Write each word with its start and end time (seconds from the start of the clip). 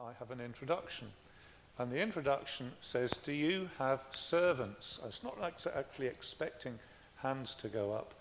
I 0.00 0.12
have 0.18 0.30
an 0.30 0.40
introduction. 0.40 1.08
And 1.78 1.90
the 1.90 2.00
introduction 2.00 2.72
says, 2.80 3.10
Do 3.24 3.32
you 3.32 3.68
have 3.78 4.00
servants? 4.12 4.98
It's 5.06 5.22
not 5.22 5.40
like 5.40 5.54
actually 5.74 6.06
expecting 6.06 6.78
hands 7.16 7.54
to 7.56 7.68
go 7.68 7.92
up. 7.92 8.14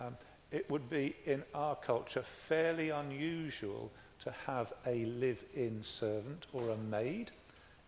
Um, 0.00 0.16
it 0.50 0.68
would 0.70 0.88
be 0.88 1.16
in 1.24 1.42
our 1.54 1.76
culture 1.76 2.24
fairly 2.48 2.90
unusual 2.90 3.90
to 4.20 4.32
have 4.46 4.72
a 4.86 5.04
live 5.04 5.42
in 5.54 5.82
servant 5.82 6.46
or 6.52 6.70
a 6.70 6.76
maid. 6.76 7.30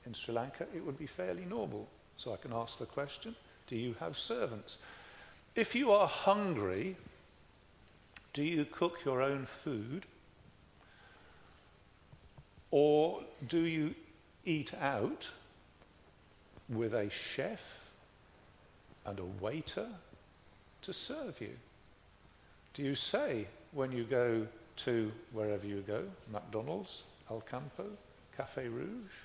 In 0.06 0.14
Sri 0.14 0.34
Lanka, 0.34 0.66
it 0.74 0.84
would 0.84 0.98
be 0.98 1.06
fairly 1.06 1.44
normal. 1.44 1.88
So 2.16 2.32
I 2.32 2.36
can 2.36 2.52
ask 2.52 2.78
the 2.78 2.86
question 2.86 3.34
Do 3.66 3.76
you 3.76 3.94
have 4.00 4.16
servants? 4.16 4.78
If 5.54 5.74
you 5.74 5.92
are 5.92 6.08
hungry, 6.08 6.96
do 8.32 8.42
you 8.42 8.64
cook 8.64 9.04
your 9.04 9.22
own 9.22 9.46
food? 9.46 10.06
Or 12.70 13.22
do 13.48 13.60
you 13.60 13.94
eat 14.44 14.72
out 14.80 15.28
with 16.68 16.94
a 16.94 17.08
chef 17.10 17.60
and 19.06 19.18
a 19.18 19.24
waiter 19.42 19.88
to 20.82 20.92
serve 20.92 21.40
you? 21.40 21.54
Do 22.74 22.82
you 22.82 22.94
say 22.94 23.46
when 23.72 23.90
you 23.92 24.04
go 24.04 24.46
to 24.76 25.10
wherever 25.32 25.66
you 25.66 25.82
go, 25.86 26.04
McDonald's, 26.30 27.02
El 27.30 27.40
Campo, 27.40 27.84
Cafe 28.36 28.68
Rouge, 28.68 29.16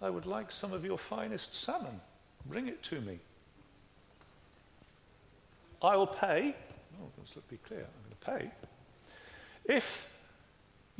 I 0.00 0.08
would 0.08 0.26
like 0.26 0.50
some 0.50 0.72
of 0.72 0.84
your 0.84 0.96
finest 0.96 1.54
salmon. 1.54 2.00
Bring 2.46 2.68
it 2.68 2.82
to 2.84 3.00
me. 3.02 3.18
I'll 5.82 6.06
pay. 6.06 6.54
Oh, 7.02 7.08
let's 7.18 7.32
be 7.50 7.58
clear. 7.58 7.80
I'm 7.80 8.30
going 8.32 8.40
to 8.40 8.44
pay. 9.66 9.74
If 9.74 10.08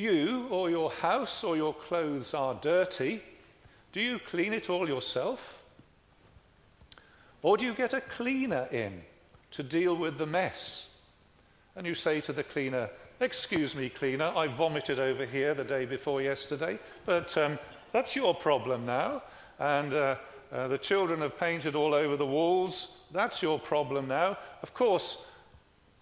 you 0.00 0.46
or 0.50 0.70
your 0.70 0.90
house 0.90 1.45
or 1.45 1.56
your 1.56 1.74
clothes 1.74 2.34
are 2.34 2.54
dirty, 2.54 3.22
do 3.93 4.01
you 4.01 4.18
clean 4.18 4.52
it 4.52 4.70
all 4.70 4.88
yourself? 4.88 5.62
Or 7.42 7.57
do 7.57 7.65
you 7.65 7.74
get 7.74 7.95
a 7.95 8.01
cleaner 8.01 8.66
in 8.70 9.02
to 9.52 9.62
deal 9.62 9.95
with 9.95 10.18
the 10.18 10.26
mess? 10.26 10.88
And 11.76 11.87
you 11.87 11.95
say 11.95 12.20
to 12.23 12.32
the 12.32 12.42
cleaner, 12.42 12.90
Excuse 13.20 13.74
me, 13.74 13.90
cleaner, 13.90 14.32
I 14.34 14.46
vomited 14.46 14.98
over 14.98 15.26
here 15.26 15.52
the 15.52 15.65
day 15.65 15.84
before 15.84 16.23
yesterday, 16.23 16.79
but 17.04 17.37
um, 17.37 17.59
that's 17.92 18.16
your 18.16 18.35
problem 18.35 18.87
now. 18.87 19.23
And 19.59 19.92
uh, 19.92 20.16
uh, 20.51 20.68
the 20.68 20.79
children 20.79 21.20
have 21.20 21.38
painted 21.38 21.76
all 21.76 21.92
over 21.92 22.16
the 22.16 22.24
walls. 22.26 22.88
That's 23.12 23.42
your 23.42 23.59
problem 23.59 24.09
now. 24.09 24.38
Of 24.62 24.73
course, 24.73 25.23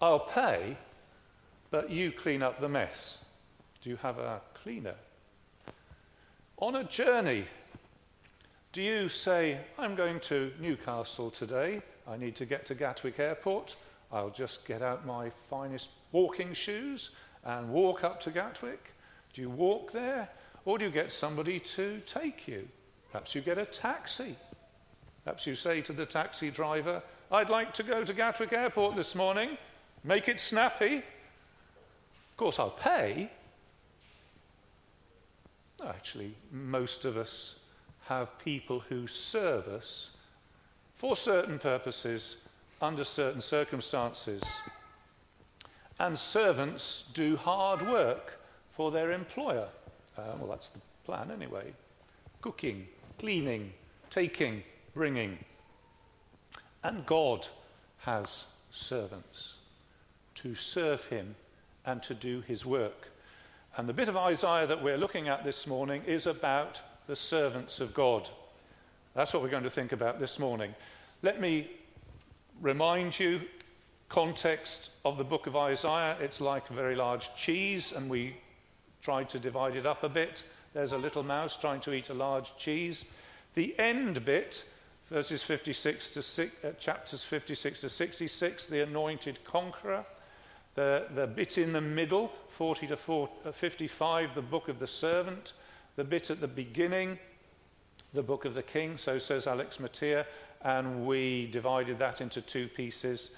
I'll 0.01 0.21
pay, 0.21 0.77
but 1.71 1.89
you 1.89 2.13
clean 2.13 2.41
up 2.41 2.61
the 2.61 2.69
mess. 2.69 3.17
Do 3.81 3.89
you 3.89 3.95
have 3.97 4.17
a 4.19 4.41
cleaner? 4.53 4.95
On 6.57 6.75
a 6.75 6.83
journey, 6.83 7.45
do 8.73 8.81
you 8.81 9.07
say, 9.07 9.59
I'm 9.77 9.95
going 9.95 10.19
to 10.21 10.51
Newcastle 10.59 11.31
today, 11.31 11.81
I 12.07 12.17
need 12.17 12.35
to 12.35 12.45
get 12.45 12.65
to 12.67 12.75
Gatwick 12.75 13.19
Airport, 13.19 13.75
I'll 14.11 14.31
just 14.31 14.65
get 14.65 14.81
out 14.81 15.05
my 15.05 15.31
finest 15.49 15.89
walking 16.11 16.53
shoes 16.53 17.11
and 17.45 17.69
walk 17.69 18.03
up 18.03 18.19
to 18.21 18.31
Gatwick? 18.31 18.91
Do 19.33 19.41
you 19.41 19.49
walk 19.49 19.91
there? 19.91 20.27
Or 20.65 20.77
do 20.77 20.85
you 20.85 20.91
get 20.91 21.13
somebody 21.13 21.59
to 21.59 22.01
take 22.05 22.47
you? 22.47 22.67
Perhaps 23.11 23.33
you 23.33 23.41
get 23.41 23.57
a 23.57 23.65
taxi. 23.65 24.35
Perhaps 25.23 25.47
you 25.47 25.55
say 25.55 25.81
to 25.81 25.93
the 25.93 26.05
taxi 26.05 26.51
driver, 26.51 27.01
I'd 27.31 27.49
like 27.49 27.73
to 27.75 27.83
go 27.83 28.03
to 28.03 28.13
Gatwick 28.13 28.51
Airport 28.51 28.95
this 28.95 29.15
morning. 29.15 29.57
Make 30.03 30.27
it 30.27 30.41
snappy. 30.41 30.97
Of 30.97 32.37
course, 32.37 32.59
I'll 32.59 32.71
pay, 32.71 33.29
Actually, 35.87 36.35
most 36.51 37.05
of 37.05 37.17
us 37.17 37.55
have 38.05 38.37
people 38.39 38.79
who 38.79 39.07
serve 39.07 39.67
us 39.67 40.11
for 40.95 41.15
certain 41.15 41.59
purposes 41.59 42.37
under 42.81 43.03
certain 43.03 43.41
circumstances. 43.41 44.41
And 45.99 46.17
servants 46.17 47.03
do 47.13 47.37
hard 47.37 47.81
work 47.87 48.39
for 48.71 48.91
their 48.91 49.11
employer. 49.11 49.67
Uh, 50.17 50.33
well, 50.39 50.49
that's 50.49 50.69
the 50.69 50.79
plan 51.05 51.31
anyway. 51.31 51.73
Cooking, 52.41 52.87
cleaning, 53.17 53.71
taking, 54.09 54.63
bringing. 54.93 55.37
And 56.83 57.05
God 57.05 57.47
has 57.99 58.45
servants 58.71 59.55
to 60.35 60.55
serve 60.55 61.03
him 61.05 61.35
and 61.85 62.01
to 62.03 62.13
do 62.13 62.41
his 62.41 62.65
work. 62.65 63.08
And 63.79 63.87
the 63.87 63.93
bit 63.93 64.09
of 64.09 64.17
Isaiah 64.17 64.67
that 64.67 64.83
we're 64.83 64.97
looking 64.97 65.29
at 65.29 65.45
this 65.45 65.65
morning 65.65 66.03
is 66.05 66.27
about 66.27 66.81
the 67.07 67.15
servants 67.15 67.79
of 67.79 67.93
God. 67.93 68.27
That's 69.15 69.33
what 69.33 69.41
we're 69.41 69.47
going 69.47 69.63
to 69.63 69.69
think 69.69 69.93
about 69.93 70.19
this 70.19 70.37
morning. 70.37 70.75
Let 71.21 71.39
me 71.39 71.71
remind 72.59 73.17
you 73.17 73.39
context 74.09 74.89
of 75.05 75.17
the 75.17 75.23
book 75.23 75.47
of 75.47 75.55
Isaiah. 75.55 76.17
It's 76.19 76.41
like 76.41 76.69
a 76.69 76.73
very 76.73 76.97
large 76.97 77.33
cheese, 77.35 77.93
and 77.93 78.09
we 78.09 78.35
tried 79.01 79.29
to 79.29 79.39
divide 79.39 79.77
it 79.77 79.85
up 79.85 80.03
a 80.03 80.09
bit. 80.09 80.43
There's 80.73 80.91
a 80.91 80.97
little 80.97 81.23
mouse 81.23 81.55
trying 81.55 81.79
to 81.79 81.93
eat 81.93 82.09
a 82.09 82.13
large 82.13 82.51
cheese. 82.57 83.05
The 83.53 83.79
end 83.79 84.25
bit, 84.25 84.61
verses 85.09 85.41
56 85.41 86.09
to 86.09 86.21
six, 86.21 86.65
uh, 86.65 86.71
chapters 86.71 87.23
56 87.23 87.79
to 87.79 87.89
66, 87.89 88.65
the 88.65 88.83
anointed 88.83 89.39
conqueror. 89.45 90.03
The, 90.79 91.07
the 91.13 91.27
bit 91.27 91.57
in 91.57 91.73
the 91.73 91.81
middle, 91.81 92.31
40 92.51 92.87
to 92.87 92.95
40, 92.95 93.33
uh, 93.43 93.51
55, 93.51 94.33
the 94.33 94.41
book 94.41 94.69
of 94.69 94.79
the 94.79 94.87
servant. 94.87 95.51
The 95.97 96.05
bit 96.05 96.29
at 96.29 96.39
the 96.39 96.47
beginning, 96.47 97.19
the 98.13 98.23
book 98.23 98.45
of 98.45 98.53
the 98.53 98.63
king, 98.63 98.97
so 98.97 99.19
says 99.19 99.45
Alec 99.45 99.77
Motyer. 99.81 100.25
And 100.61 101.05
we 101.05 101.47
divided 101.47 101.99
that 101.99 102.21
into 102.21 102.39
two 102.39 102.69
pieces. 102.69 103.31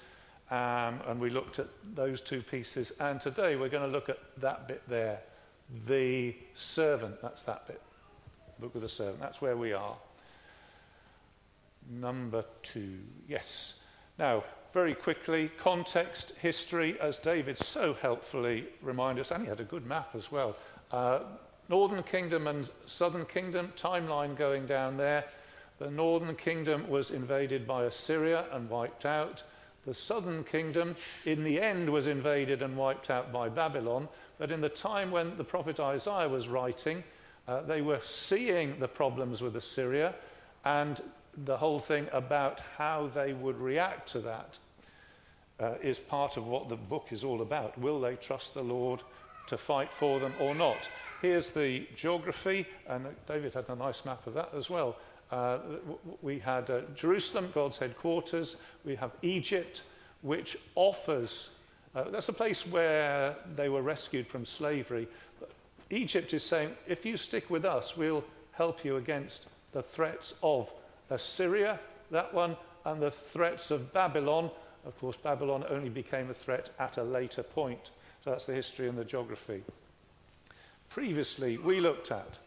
Um, 0.52 1.00
and 1.08 1.18
we 1.18 1.30
looked 1.30 1.58
at 1.58 1.66
those 1.96 2.20
two 2.20 2.42
pieces. 2.42 2.92
And 3.00 3.20
today 3.20 3.56
we're 3.56 3.68
going 3.68 3.90
to 3.90 3.92
look 3.92 4.08
at 4.08 4.20
that 4.40 4.68
bit 4.68 4.82
there. 4.88 5.18
The 5.88 6.36
servant, 6.54 7.20
that's 7.20 7.42
that 7.42 7.66
bit. 7.66 7.82
Book 8.60 8.76
of 8.76 8.82
the 8.82 8.88
servant, 8.88 9.18
that's 9.18 9.42
where 9.42 9.56
we 9.56 9.72
are. 9.72 9.96
Number 11.90 12.44
two, 12.62 13.00
yes. 13.26 13.74
Now, 14.18 14.44
very 14.72 14.94
quickly, 14.94 15.50
context, 15.58 16.32
history, 16.40 16.98
as 17.00 17.18
David 17.18 17.58
so 17.58 17.94
helpfully 17.94 18.66
reminded 18.80 19.22
us, 19.22 19.30
and 19.30 19.42
he 19.42 19.48
had 19.48 19.60
a 19.60 19.64
good 19.64 19.86
map 19.86 20.14
as 20.14 20.32
well. 20.32 20.56
Uh, 20.90 21.20
Northern 21.68 22.02
Kingdom 22.02 22.46
and 22.46 22.68
Southern 22.86 23.26
Kingdom, 23.26 23.72
timeline 23.76 24.36
going 24.36 24.66
down 24.66 24.96
there. 24.96 25.24
The 25.78 25.90
Northern 25.90 26.36
Kingdom 26.36 26.88
was 26.88 27.10
invaded 27.10 27.66
by 27.66 27.84
Assyria 27.84 28.46
and 28.52 28.68
wiped 28.68 29.04
out. 29.04 29.42
The 29.86 29.94
Southern 29.94 30.44
Kingdom, 30.44 30.94
in 31.24 31.42
the 31.42 31.60
end, 31.60 31.90
was 31.90 32.06
invaded 32.06 32.62
and 32.62 32.76
wiped 32.76 33.10
out 33.10 33.32
by 33.32 33.48
Babylon. 33.48 34.08
But 34.38 34.50
in 34.50 34.60
the 34.60 34.68
time 34.68 35.10
when 35.10 35.36
the 35.36 35.44
prophet 35.44 35.80
Isaiah 35.80 36.28
was 36.28 36.48
writing, 36.48 37.02
uh, 37.48 37.62
they 37.62 37.82
were 37.82 38.00
seeing 38.02 38.78
the 38.78 38.88
problems 38.88 39.42
with 39.42 39.56
Assyria 39.56 40.14
and 40.64 41.02
the 41.44 41.56
whole 41.56 41.78
thing 41.78 42.06
about 42.12 42.60
how 42.76 43.10
they 43.14 43.32
would 43.32 43.58
react 43.58 44.12
to 44.12 44.20
that 44.20 44.58
uh, 45.60 45.74
is 45.82 45.98
part 45.98 46.36
of 46.36 46.46
what 46.46 46.68
the 46.68 46.76
book 46.76 47.08
is 47.10 47.24
all 47.24 47.42
about. 47.42 47.78
Will 47.78 48.00
they 48.00 48.16
trust 48.16 48.54
the 48.54 48.62
Lord 48.62 49.00
to 49.48 49.56
fight 49.56 49.90
for 49.90 50.18
them 50.18 50.32
or 50.40 50.54
not? 50.54 50.78
Here's 51.20 51.50
the 51.50 51.86
geography, 51.96 52.66
and 52.88 53.06
David 53.26 53.54
had 53.54 53.68
a 53.68 53.76
nice 53.76 54.04
map 54.04 54.26
of 54.26 54.34
that 54.34 54.50
as 54.56 54.68
well. 54.68 54.96
Uh, 55.30 55.58
we 56.20 56.38
had 56.38 56.68
uh, 56.68 56.80
Jerusalem, 56.94 57.50
God's 57.54 57.78
headquarters. 57.78 58.56
We 58.84 58.96
have 58.96 59.12
Egypt, 59.22 59.82
which 60.20 60.58
offers, 60.74 61.50
uh, 61.94 62.04
that's 62.10 62.28
a 62.28 62.32
place 62.32 62.66
where 62.66 63.36
they 63.56 63.68
were 63.68 63.82
rescued 63.82 64.26
from 64.26 64.44
slavery. 64.44 65.08
Egypt 65.90 66.34
is 66.34 66.42
saying, 66.42 66.72
if 66.86 67.06
you 67.06 67.16
stick 67.16 67.48
with 67.48 67.64
us, 67.64 67.96
we'll 67.96 68.24
help 68.52 68.84
you 68.84 68.96
against 68.96 69.46
the 69.72 69.82
threats 69.82 70.34
of 70.42 70.70
Assyria, 71.12 71.78
that 72.10 72.32
one, 72.32 72.56
and 72.84 73.00
the 73.00 73.10
threats 73.10 73.70
of 73.70 73.92
Babylon. 73.92 74.50
Of 74.84 74.98
course, 74.98 75.16
Babylon 75.16 75.64
only 75.68 75.88
became 75.88 76.30
a 76.30 76.34
threat 76.34 76.70
at 76.78 76.96
a 76.96 77.02
later 77.02 77.42
point. 77.42 77.90
So 78.24 78.30
that's 78.30 78.46
the 78.46 78.54
history 78.54 78.88
and 78.88 78.98
the 78.98 79.04
geography. 79.04 79.62
Previously, 80.90 81.58
we 81.58 81.80
looked 81.80 82.10
at, 82.10 82.38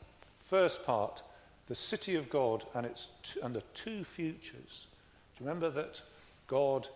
first 0.50 0.84
part, 0.84 1.22
the 1.68 1.76
city 1.76 2.16
of 2.16 2.30
God 2.30 2.64
and 2.76 2.86
its 2.86 3.08
t- 3.24 3.42
under 3.42 3.62
two 3.74 4.04
futures. 4.04 4.88
Do 5.36 5.44
you 5.44 5.48
remember 5.48 5.70
that 5.72 6.02
God 6.48 6.88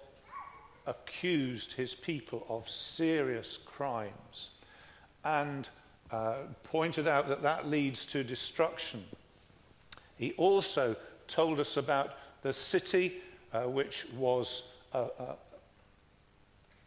accused 0.86 1.74
his 1.74 1.96
people 1.96 2.46
of 2.50 2.70
serious 2.70 3.58
crimes 3.66 4.50
and 5.24 5.68
uh, 6.12 6.36
pointed 6.64 7.08
out 7.08 7.28
that 7.30 7.42
that 7.42 7.68
leads 7.68 8.06
to 8.08 8.24
destruction? 8.24 9.04
He 10.18 10.34
also 10.34 10.96
told 11.30 11.60
us 11.60 11.78
about 11.78 12.16
the 12.42 12.52
city 12.52 13.22
uh, 13.54 13.62
which 13.62 14.06
was 14.18 14.64
a, 14.94 15.00
a, 15.00 15.36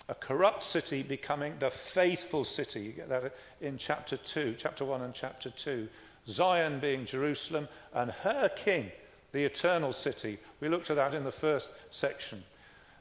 A 0.08 0.14
corrupt 0.14 0.64
city 0.64 1.02
becoming 1.02 1.54
the 1.58 1.70
faithful 1.70 2.44
city. 2.44 2.80
You 2.80 2.92
get 2.92 3.08
that 3.08 3.34
in 3.60 3.78
chapter 3.78 4.16
2, 4.16 4.56
chapter 4.58 4.84
1 4.84 5.02
and 5.02 5.14
chapter 5.14 5.50
2. 5.50 5.88
Zion 6.28 6.80
being 6.80 7.06
Jerusalem 7.06 7.68
and 7.94 8.10
her 8.10 8.48
king, 8.48 8.90
the 9.32 9.44
eternal 9.44 9.92
city. 9.92 10.38
We 10.60 10.68
looked 10.68 10.90
at 10.90 10.96
that 10.96 11.14
in 11.14 11.24
the 11.24 11.32
first 11.32 11.70
section. 11.90 12.42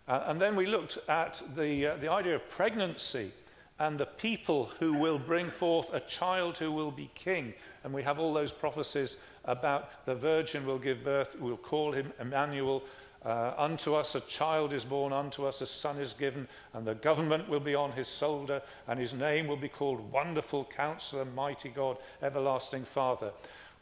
Uh, 0.08 0.24
and 0.28 0.40
then 0.40 0.56
we 0.56 0.66
looked 0.66 0.98
at 1.10 1.42
the, 1.56 1.88
uh, 1.88 1.98
the 1.98 2.12
idea 2.12 2.36
of 2.36 2.50
pregnancy 2.50 3.32
and 3.80 3.98
the 3.98 4.06
people 4.06 4.72
who 4.80 4.94
will 4.94 5.18
bring 5.18 5.50
forth 5.50 5.92
a 5.94 6.00
child 6.02 6.58
who 6.58 6.72
will 6.72 6.92
be 6.92 7.10
king. 7.16 7.54
And 7.84 7.94
we 7.94 8.04
have 8.04 8.20
all 8.20 8.34
those 8.34 8.52
prophecies 8.52 9.18
about 9.46 10.06
the 10.06 10.16
virgin 10.16 10.66
will 10.66 10.80
give 10.80 11.04
birth, 11.04 11.36
we'll 11.40 11.58
call 11.58 11.92
him 11.92 12.12
Emmanuel. 12.20 12.84
Uh, 13.24 13.54
unto 13.56 13.94
us 13.94 14.16
a 14.16 14.22
child 14.22 14.74
is 14.74 14.84
born, 14.84 15.14
unto 15.14 15.46
us 15.46 15.62
a 15.62 15.66
son 15.66 15.98
is 16.00 16.14
given, 16.14 16.48
and 16.74 16.86
the 16.86 16.96
government 16.96 17.48
will 17.48 17.60
be 17.60 17.76
on 17.76 17.92
his 17.92 18.10
shoulder, 18.10 18.62
and 18.88 19.00
his 19.00 19.14
name 19.14 19.48
will 19.48 19.58
be 19.58 19.70
called 19.70 20.12
Wonderful 20.12 20.68
Counselor, 20.76 21.26
Mighty 21.26 21.70
God, 21.70 21.98
Everlasting 22.24 22.84
Father. 22.84 23.32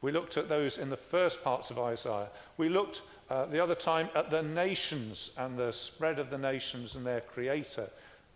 We 0.02 0.12
looked 0.12 0.38
at 0.38 0.50
those 0.50 0.78
in 0.78 0.90
the 0.90 0.98
first 0.98 1.44
parts 1.44 1.72
of 1.72 1.80
Isaiah. 1.80 2.28
We 2.58 2.70
looked 2.70 3.02
uh, 3.30 3.46
the 3.46 3.62
other 3.62 3.76
time 3.76 4.10
at 4.16 4.30
the 4.30 4.42
nations 4.42 5.32
and 5.38 5.58
the 5.58 5.72
spread 5.72 6.20
of 6.20 6.30
the 6.30 6.38
nations 6.38 6.96
and 6.96 7.06
their 7.06 7.22
creator. 7.22 7.90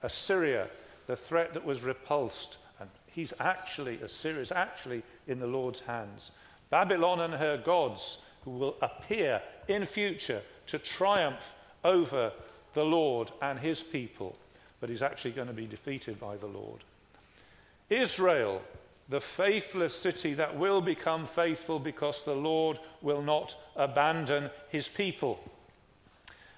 Assyria, 0.03 0.67
the 1.07 1.15
threat 1.15 1.53
that 1.53 1.65
was 1.65 1.81
repulsed. 1.81 2.57
And 2.79 2.89
he's 3.07 3.33
actually, 3.39 3.99
Assyria 4.01 4.41
is 4.41 4.51
actually 4.51 5.03
in 5.27 5.39
the 5.39 5.47
Lord's 5.47 5.79
hands. 5.79 6.31
Babylon 6.73 7.19
and 7.19 7.35
her 7.35 7.55
gods, 7.55 8.17
who 8.43 8.49
will 8.49 8.75
appear 8.81 9.39
in 9.67 9.85
future 9.85 10.41
to 10.65 10.79
triumph 10.79 11.53
over 11.83 12.31
the 12.73 12.83
Lord 12.83 13.29
and 13.43 13.59
his 13.59 13.83
people, 13.83 14.35
but 14.81 14.89
he's 14.89 15.03
actually 15.03 15.33
going 15.33 15.49
to 15.49 15.53
be 15.53 15.67
defeated 15.67 16.19
by 16.19 16.35
the 16.35 16.47
Lord. 16.47 16.83
Israel, 17.91 18.59
the 19.07 19.21
faithless 19.21 19.93
city 19.93 20.33
that 20.33 20.57
will 20.57 20.81
become 20.81 21.27
faithful 21.27 21.77
because 21.77 22.23
the 22.23 22.33
Lord 22.33 22.79
will 23.03 23.21
not 23.21 23.55
abandon 23.75 24.49
his 24.69 24.87
people. 24.87 25.39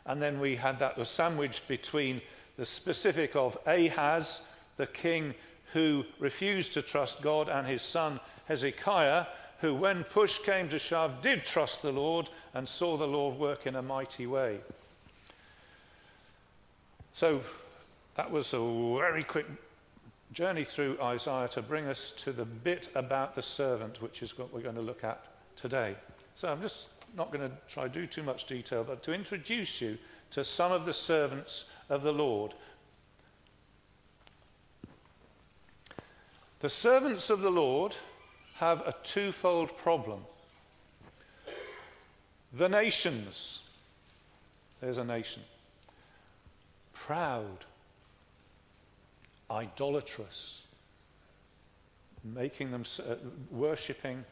And 0.06 0.22
then 0.22 0.40
we 0.40 0.56
had 0.56 0.80
that 0.80 0.98
was 0.98 1.10
sandwiched 1.10 1.68
between 1.68 2.22
the 2.56 2.66
specific 2.66 3.36
of 3.36 3.58
Ahaz, 3.68 4.40
the 4.78 4.88
king 4.88 5.36
who 5.74 6.06
refused 6.20 6.74
to 6.76 6.82
trust 6.82 7.22
God, 7.22 7.50
and 7.50 7.68
his 7.68 7.82
son 7.82 8.22
Hezekiah, 8.46 9.26
who, 9.60 9.74
when 9.74 10.04
push 10.04 10.40
came 10.40 10.70
to 10.70 10.80
shove, 10.80 11.22
did 11.22 11.46
trust 11.46 11.82
the 11.82 11.92
Lord 11.92 12.30
and 12.54 12.68
saw 12.68 12.98
the 12.98 13.08
Lord 13.08 13.38
work 13.38 13.68
in 13.68 13.76
a 13.76 13.82
mighty 13.82 14.28
way. 14.28 14.60
So 17.14 17.42
that 18.16 18.30
was 18.30 18.54
a 18.54 18.60
very 19.00 19.24
quick 19.24 19.46
journey 20.34 20.66
through 20.66 20.98
Isaiah 21.02 21.48
to 21.50 21.62
bring 21.62 21.88
us 21.88 22.12
to 22.18 22.34
the 22.34 22.46
bit 22.46 22.90
about 22.96 23.36
the 23.36 23.42
servant, 23.42 24.02
which 24.02 24.22
is 24.22 24.38
what 24.38 24.54
we're 24.54 24.62
going 24.62 24.76
to 24.76 24.82
look 24.82 25.04
at 25.04 25.24
today. 25.56 25.96
So 26.36 26.50
I'm 26.50 26.62
just 26.62 26.88
not 27.16 27.32
going 27.32 27.50
to 27.50 27.56
try 27.70 27.84
to 27.84 27.90
do 27.90 28.06
too 28.06 28.24
much 28.24 28.46
detail, 28.46 28.84
but 28.84 29.02
to 29.04 29.14
introduce 29.14 29.80
you 29.80 29.98
to 30.32 30.44
some 30.44 30.74
of 30.74 30.86
the 30.86 30.94
servants 30.94 31.66
of 31.90 32.04
the 32.04 32.12
Lord. 32.12 32.54
The 36.60 36.70
servants 36.70 37.30
of 37.30 37.42
the 37.42 37.50
Lord 37.50 37.96
have 38.56 38.82
a 38.82 38.94
twofold 39.04 39.78
problem. 39.78 40.20
The 42.54 42.70
nations, 42.70 43.62
there's 44.80 44.98
a 44.98 45.04
nation, 45.04 45.42
proud, 46.94 47.66
idolatrous, 49.52 50.62
making 52.24 52.72
them 52.72 52.86
uh, 53.00 53.16
worshipping 53.52 54.24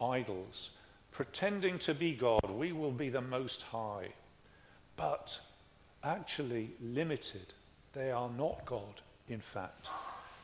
idols, 0.00 0.70
pretending 1.10 1.78
to 1.80 1.94
be 1.94 2.14
God. 2.14 2.48
We 2.50 2.72
will 2.72 2.92
be 2.92 3.08
the 3.08 3.20
most 3.20 3.62
high. 3.62 4.08
But 4.96 5.36
actually 6.04 6.70
limited. 6.80 7.52
They 7.94 8.12
are 8.12 8.30
not 8.38 8.64
God, 8.64 9.00
in 9.28 9.40
fact. 9.40 9.88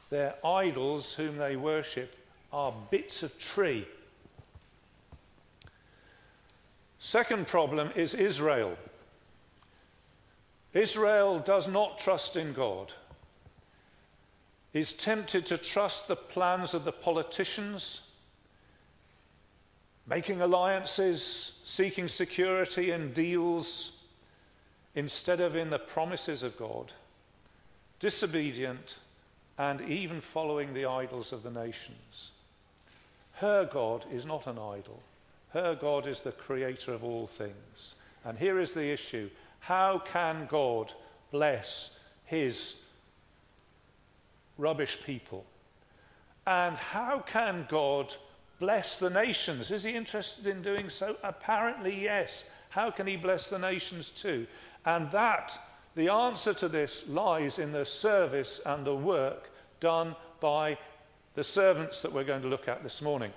They're 0.08 0.34
idols, 0.44 1.14
whom 1.14 1.36
they 1.36 1.54
worship, 1.54 2.16
are 2.52 2.74
bits 2.90 3.22
of 3.22 3.38
tree. 3.38 3.86
Second 6.98 7.46
problem 7.46 7.90
is 7.96 8.14
Israel. 8.14 8.76
Israel 10.74 11.40
does 11.40 11.66
not 11.66 11.98
trust 11.98 12.36
in 12.36 12.52
God, 12.52 12.92
is 14.72 14.92
tempted 14.92 15.46
to 15.46 15.58
trust 15.58 16.06
the 16.06 16.16
plans 16.16 16.74
of 16.74 16.84
the 16.84 16.92
politicians, 16.92 18.02
making 20.06 20.40
alliances, 20.42 21.52
seeking 21.64 22.06
security 22.06 22.92
in 22.92 23.12
deals 23.12 23.92
instead 24.94 25.40
of 25.40 25.56
in 25.56 25.70
the 25.70 25.78
promises 25.78 26.42
of 26.42 26.56
God, 26.56 26.92
disobedient, 27.98 28.96
and 29.58 29.80
even 29.82 30.20
following 30.20 30.72
the 30.72 30.86
idols 30.86 31.32
of 31.32 31.42
the 31.42 31.50
nations. 31.50 32.30
Her 33.40 33.64
God 33.64 34.04
is 34.12 34.26
not 34.26 34.46
an 34.46 34.58
idol. 34.58 35.00
Her 35.54 35.74
God 35.74 36.06
is 36.06 36.20
the 36.20 36.32
creator 36.32 36.92
of 36.92 37.02
all 37.02 37.26
things. 37.26 37.94
And 38.26 38.38
here 38.38 38.60
is 38.60 38.72
the 38.72 38.92
issue 38.92 39.30
how 39.60 40.02
can 40.12 40.46
God 40.46 40.92
bless 41.30 41.90
his 42.26 42.76
rubbish 44.58 44.98
people? 45.06 45.46
And 46.46 46.76
how 46.76 47.20
can 47.26 47.66
God 47.70 48.14
bless 48.58 48.98
the 48.98 49.08
nations? 49.08 49.70
Is 49.70 49.84
he 49.84 49.92
interested 49.92 50.46
in 50.46 50.60
doing 50.60 50.90
so? 50.90 51.16
Apparently, 51.22 51.98
yes. 51.98 52.44
How 52.68 52.90
can 52.90 53.06
he 53.06 53.16
bless 53.16 53.48
the 53.48 53.58
nations 53.58 54.10
too? 54.10 54.46
And 54.84 55.10
that, 55.12 55.58
the 55.94 56.10
answer 56.10 56.52
to 56.54 56.68
this 56.68 57.08
lies 57.08 57.58
in 57.58 57.72
the 57.72 57.86
service 57.86 58.60
and 58.66 58.84
the 58.84 58.94
work 58.94 59.50
done 59.80 60.14
by 60.40 60.76
the 61.40 61.44
servants 61.44 62.02
that 62.02 62.12
we're 62.12 62.22
going 62.22 62.42
to 62.42 62.48
look 62.48 62.68
at 62.68 62.82
this 62.82 63.00
morning. 63.00 63.32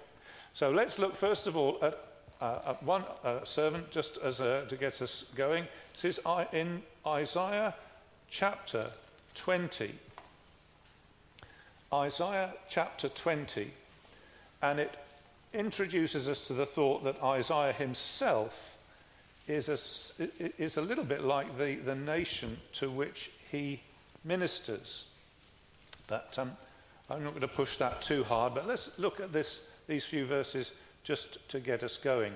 So 0.53 0.69
let's 0.69 0.99
look 0.99 1.15
first 1.15 1.47
of 1.47 1.55
all 1.55 1.77
at, 1.81 1.97
uh, 2.41 2.59
at 2.65 2.83
one 2.83 3.05
uh, 3.23 3.45
servant 3.45 3.91
just 3.91 4.17
as 4.17 4.41
a, 4.41 4.65
to 4.67 4.75
get 4.75 5.01
us 5.01 5.23
going. 5.37 5.65
This 6.01 6.17
is 6.17 6.25
in 6.51 6.81
Isaiah 7.07 7.73
chapter 8.29 8.89
20. 9.35 9.95
Isaiah 11.93 12.51
chapter 12.69 13.07
20, 13.07 13.71
and 14.61 14.81
it 14.81 14.97
introduces 15.53 16.27
us 16.27 16.41
to 16.47 16.53
the 16.53 16.65
thought 16.65 17.05
that 17.05 17.23
Isaiah 17.23 17.71
himself 17.71 18.75
is 19.47 19.69
a, 19.69 19.79
is 20.61 20.75
a 20.75 20.81
little 20.81 21.05
bit 21.05 21.23
like 21.23 21.57
the, 21.57 21.75
the 21.75 21.95
nation 21.95 22.57
to 22.73 22.91
which 22.91 23.31
he 23.49 23.79
ministers. 24.25 25.05
But 26.09 26.37
um, 26.37 26.51
I'm 27.09 27.23
not 27.23 27.31
going 27.31 27.41
to 27.41 27.47
push 27.47 27.77
that 27.77 28.01
too 28.01 28.23
hard, 28.23 28.53
but 28.53 28.67
let's 28.67 28.89
look 28.97 29.19
at 29.19 29.33
this, 29.33 29.61
these 29.87 30.05
few 30.05 30.25
verses 30.25 30.71
just 31.03 31.37
to 31.49 31.59
get 31.59 31.83
us 31.83 31.97
going. 31.97 32.33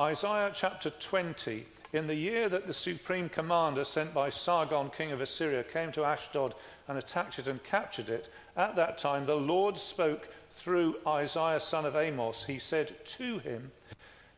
Isaiah 0.00 0.50
chapter 0.54 0.90
20. 0.90 1.66
In 1.92 2.06
the 2.06 2.14
year 2.14 2.48
that 2.48 2.66
the 2.66 2.72
supreme 2.72 3.28
commander 3.28 3.84
sent 3.84 4.14
by 4.14 4.30
Sargon, 4.30 4.90
king 4.96 5.12
of 5.12 5.20
Assyria, 5.20 5.62
came 5.62 5.92
to 5.92 6.04
Ashdod 6.06 6.54
and 6.88 6.96
attacked 6.96 7.38
it 7.38 7.48
and 7.48 7.62
captured 7.64 8.08
it, 8.08 8.32
at 8.56 8.74
that 8.76 8.96
time 8.96 9.26
the 9.26 9.36
Lord 9.36 9.76
spoke 9.76 10.28
through 10.54 10.96
Isaiah, 11.06 11.60
son 11.60 11.84
of 11.84 11.94
Amos. 11.94 12.44
He 12.44 12.58
said 12.58 13.04
to 13.04 13.38
him, 13.40 13.70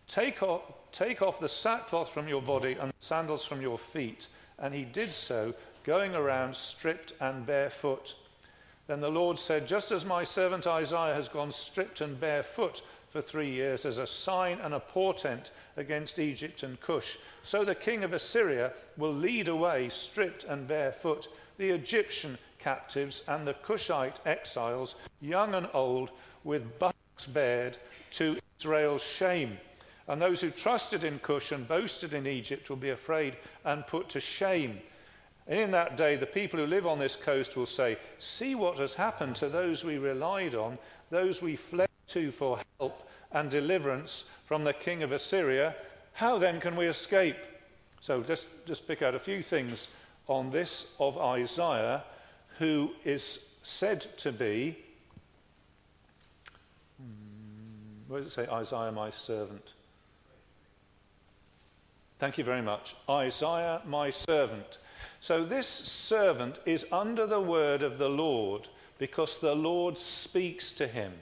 Take 0.08 0.42
off, 0.42 0.62
take 0.90 1.23
off 1.23 1.38
the 1.38 1.49
sackcloth 1.49 2.11
from 2.11 2.26
your 2.26 2.42
body 2.42 2.73
and 2.73 2.90
the 2.90 2.94
sandals 2.99 3.44
from 3.44 3.62
your 3.62 3.78
feet. 3.78 4.26
And 4.58 4.75
he 4.75 4.84
did 4.84 5.14
so, 5.14 5.54
going 5.84 6.16
around 6.16 6.56
stripped 6.56 7.12
and 7.20 7.46
barefoot. 7.46 8.16
Then 8.87 9.00
the 9.00 9.11
Lord 9.11 9.38
said, 9.38 9.67
Just 9.67 9.91
as 9.93 10.05
my 10.05 10.25
servant 10.25 10.67
Isaiah 10.67 11.14
has 11.14 11.29
gone 11.29 11.53
stripped 11.53 12.00
and 12.03 12.21
barefoot 12.21 12.83
for 13.09 13.23
three 13.23 13.50
years 13.50 13.87
as 13.87 13.99
a 13.99 14.07
sign 14.07 14.59
and 14.61 14.75
a 14.75 14.81
portent 14.81 15.50
against 15.76 16.19
Egypt 16.19 16.62
and 16.62 16.81
Cush, 16.81 17.17
so 17.43 17.64
the 17.64 17.75
king 17.75 18.05
of 18.05 18.12
Assyria 18.12 18.73
will 18.97 19.14
lead 19.14 19.49
away 19.49 19.88
stripped 19.88 20.45
and 20.45 20.69
barefoot 20.69 21.29
the 21.57 21.71
Egyptian 21.71 22.37
captives 22.59 23.23
and 23.29 23.47
the 23.47 23.55
Cushite 23.55 24.21
exiles, 24.26 24.97
young 25.21 25.55
and 25.55 25.69
old, 25.73 26.11
with 26.43 26.79
buttocks 26.79 27.26
bared, 27.26 27.79
to 28.12 28.38
Israel's 28.59 29.03
shame. 29.03 29.59
And 30.09 30.21
those 30.21 30.41
who 30.41 30.50
trusted 30.50 31.05
in 31.05 31.21
Cush 31.21 31.53
and 31.53 31.67
boasted 31.67 32.12
in 32.12 32.26
Egypt 32.26 32.69
will 32.69 32.76
be 32.76 32.91
afraid 32.91 33.37
and 33.64 33.87
put 33.87 34.11
to 34.11 34.21
shame. 34.21 34.81
And 35.47 35.61
in 35.61 35.71
that 35.73 35.97
day, 35.97 36.17
the 36.17 36.27
people 36.27 36.59
who 36.59 36.67
live 36.67 36.87
on 36.87 36.99
this 36.99 37.17
coast 37.17 37.57
will 37.57 37.67
say, 37.67 37.99
See 38.19 38.55
what 38.55 38.79
has 38.79 38.95
happened 38.95 39.37
to 39.37 39.49
those 39.49 39.85
we 39.85 39.99
relied 39.99 40.55
on, 40.55 40.79
those 41.11 41.43
we 41.43 41.57
fled 41.57 41.91
to 42.09 42.31
for 42.31 42.61
help 42.79 43.09
and 43.33 43.51
deliverance 43.51 44.25
from 44.47 44.65
the 44.65 44.73
king 44.73 45.03
of 45.03 45.13
Assyria. 45.13 45.75
How 46.13 46.39
then 46.39 46.61
can 46.61 46.77
we 46.77 46.87
escape? 46.87 47.37
So 48.01 48.23
just, 48.23 48.47
just 48.67 48.87
pick 48.87 49.03
out 49.03 49.15
a 49.15 49.19
few 49.19 49.43
things 49.43 49.89
on 50.29 50.51
this 50.51 50.87
of 50.99 51.19
Isaiah, 51.19 52.05
who 52.59 52.91
is 53.05 53.41
said 53.63 54.07
to 54.19 54.33
be, 54.33 54.79
hmm, 56.99 58.13
where 58.13 58.21
does 58.21 58.29
it 58.29 58.35
say, 58.35 58.47
Isaiah, 58.47 58.93
my 58.93 59.11
servant? 59.11 59.73
Thank 62.19 62.39
you 62.39 62.45
very 62.45 62.63
much. 62.63 62.95
Isaiah, 63.09 63.83
my 63.87 64.11
servant. 64.11 64.79
So 65.20 65.44
this 65.44 65.66
servant 65.66 66.58
is 66.66 66.87
under 66.92 67.26
the 67.26 67.40
word 67.40 67.82
of 67.82 67.99
the 67.99 68.08
Lord 68.08 68.68
because 68.99 69.38
the 69.38 69.54
Lord 69.54 69.99
speaks 69.99 70.73
to 70.75 70.87
him. 70.87 71.12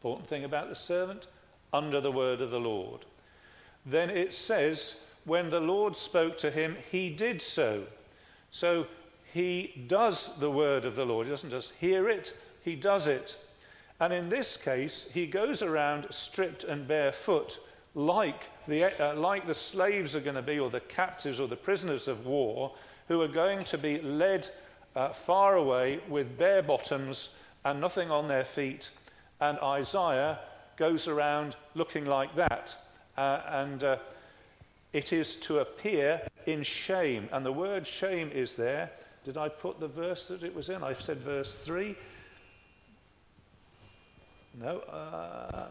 Important 0.00 0.28
thing 0.28 0.44
about 0.44 0.68
the 0.68 0.74
servant, 0.74 1.26
under 1.72 2.00
the 2.00 2.12
word 2.12 2.40
of 2.40 2.50
the 2.50 2.60
Lord. 2.60 3.04
Then 3.86 4.10
it 4.10 4.34
says, 4.34 4.96
when 5.24 5.50
the 5.50 5.60
Lord 5.60 5.96
spoke 5.96 6.36
to 6.38 6.50
him, 6.50 6.76
he 6.90 7.10
did 7.10 7.40
so. 7.40 7.84
So 8.50 8.86
he 9.32 9.84
does 9.86 10.30
the 10.38 10.50
word 10.50 10.84
of 10.84 10.96
the 10.96 11.06
Lord. 11.06 11.26
He 11.26 11.30
doesn't 11.30 11.50
just 11.50 11.72
hear 11.80 12.08
it, 12.08 12.36
he 12.62 12.74
does 12.76 13.06
it. 13.06 13.36
And 14.00 14.12
in 14.12 14.28
this 14.28 14.56
case, 14.56 15.06
he 15.14 15.26
goes 15.26 15.62
around 15.62 16.06
stripped 16.10 16.64
and 16.64 16.86
barefoot, 16.88 17.58
like 17.94 18.42
the, 18.66 18.84
uh, 19.00 19.14
like 19.14 19.46
the 19.46 19.54
slaves 19.54 20.16
are 20.16 20.20
going 20.20 20.36
to 20.36 20.42
be, 20.42 20.58
or 20.58 20.70
the 20.70 20.80
captives 20.80 21.38
or 21.38 21.46
the 21.46 21.56
prisoners 21.56 22.08
of 22.08 22.26
war, 22.26 22.72
who 23.08 23.20
are 23.20 23.28
going 23.28 23.64
to 23.64 23.78
be 23.78 24.00
led 24.00 24.48
uh, 24.94 25.10
far 25.10 25.56
away 25.56 26.00
with 26.08 26.38
bare 26.38 26.62
bottoms 26.62 27.30
and 27.64 27.80
nothing 27.80 28.10
on 28.10 28.28
their 28.28 28.44
feet. 28.44 28.90
And 29.40 29.58
Isaiah 29.60 30.38
goes 30.76 31.08
around 31.08 31.56
looking 31.74 32.06
like 32.06 32.34
that. 32.36 32.74
Uh, 33.16 33.40
and 33.48 33.84
uh, 33.84 33.96
it 34.92 35.12
is 35.12 35.36
to 35.36 35.60
appear 35.60 36.20
in 36.46 36.62
shame. 36.62 37.28
And 37.32 37.44
the 37.44 37.52
word 37.52 37.86
shame 37.86 38.30
is 38.32 38.54
there. 38.56 38.90
Did 39.24 39.36
I 39.36 39.48
put 39.48 39.78
the 39.78 39.88
verse 39.88 40.28
that 40.28 40.42
it 40.42 40.54
was 40.54 40.68
in? 40.68 40.82
I 40.82 40.94
said 40.94 41.18
verse 41.18 41.58
3. 41.58 41.96
No. 44.60 44.78
Uh, 44.80 45.68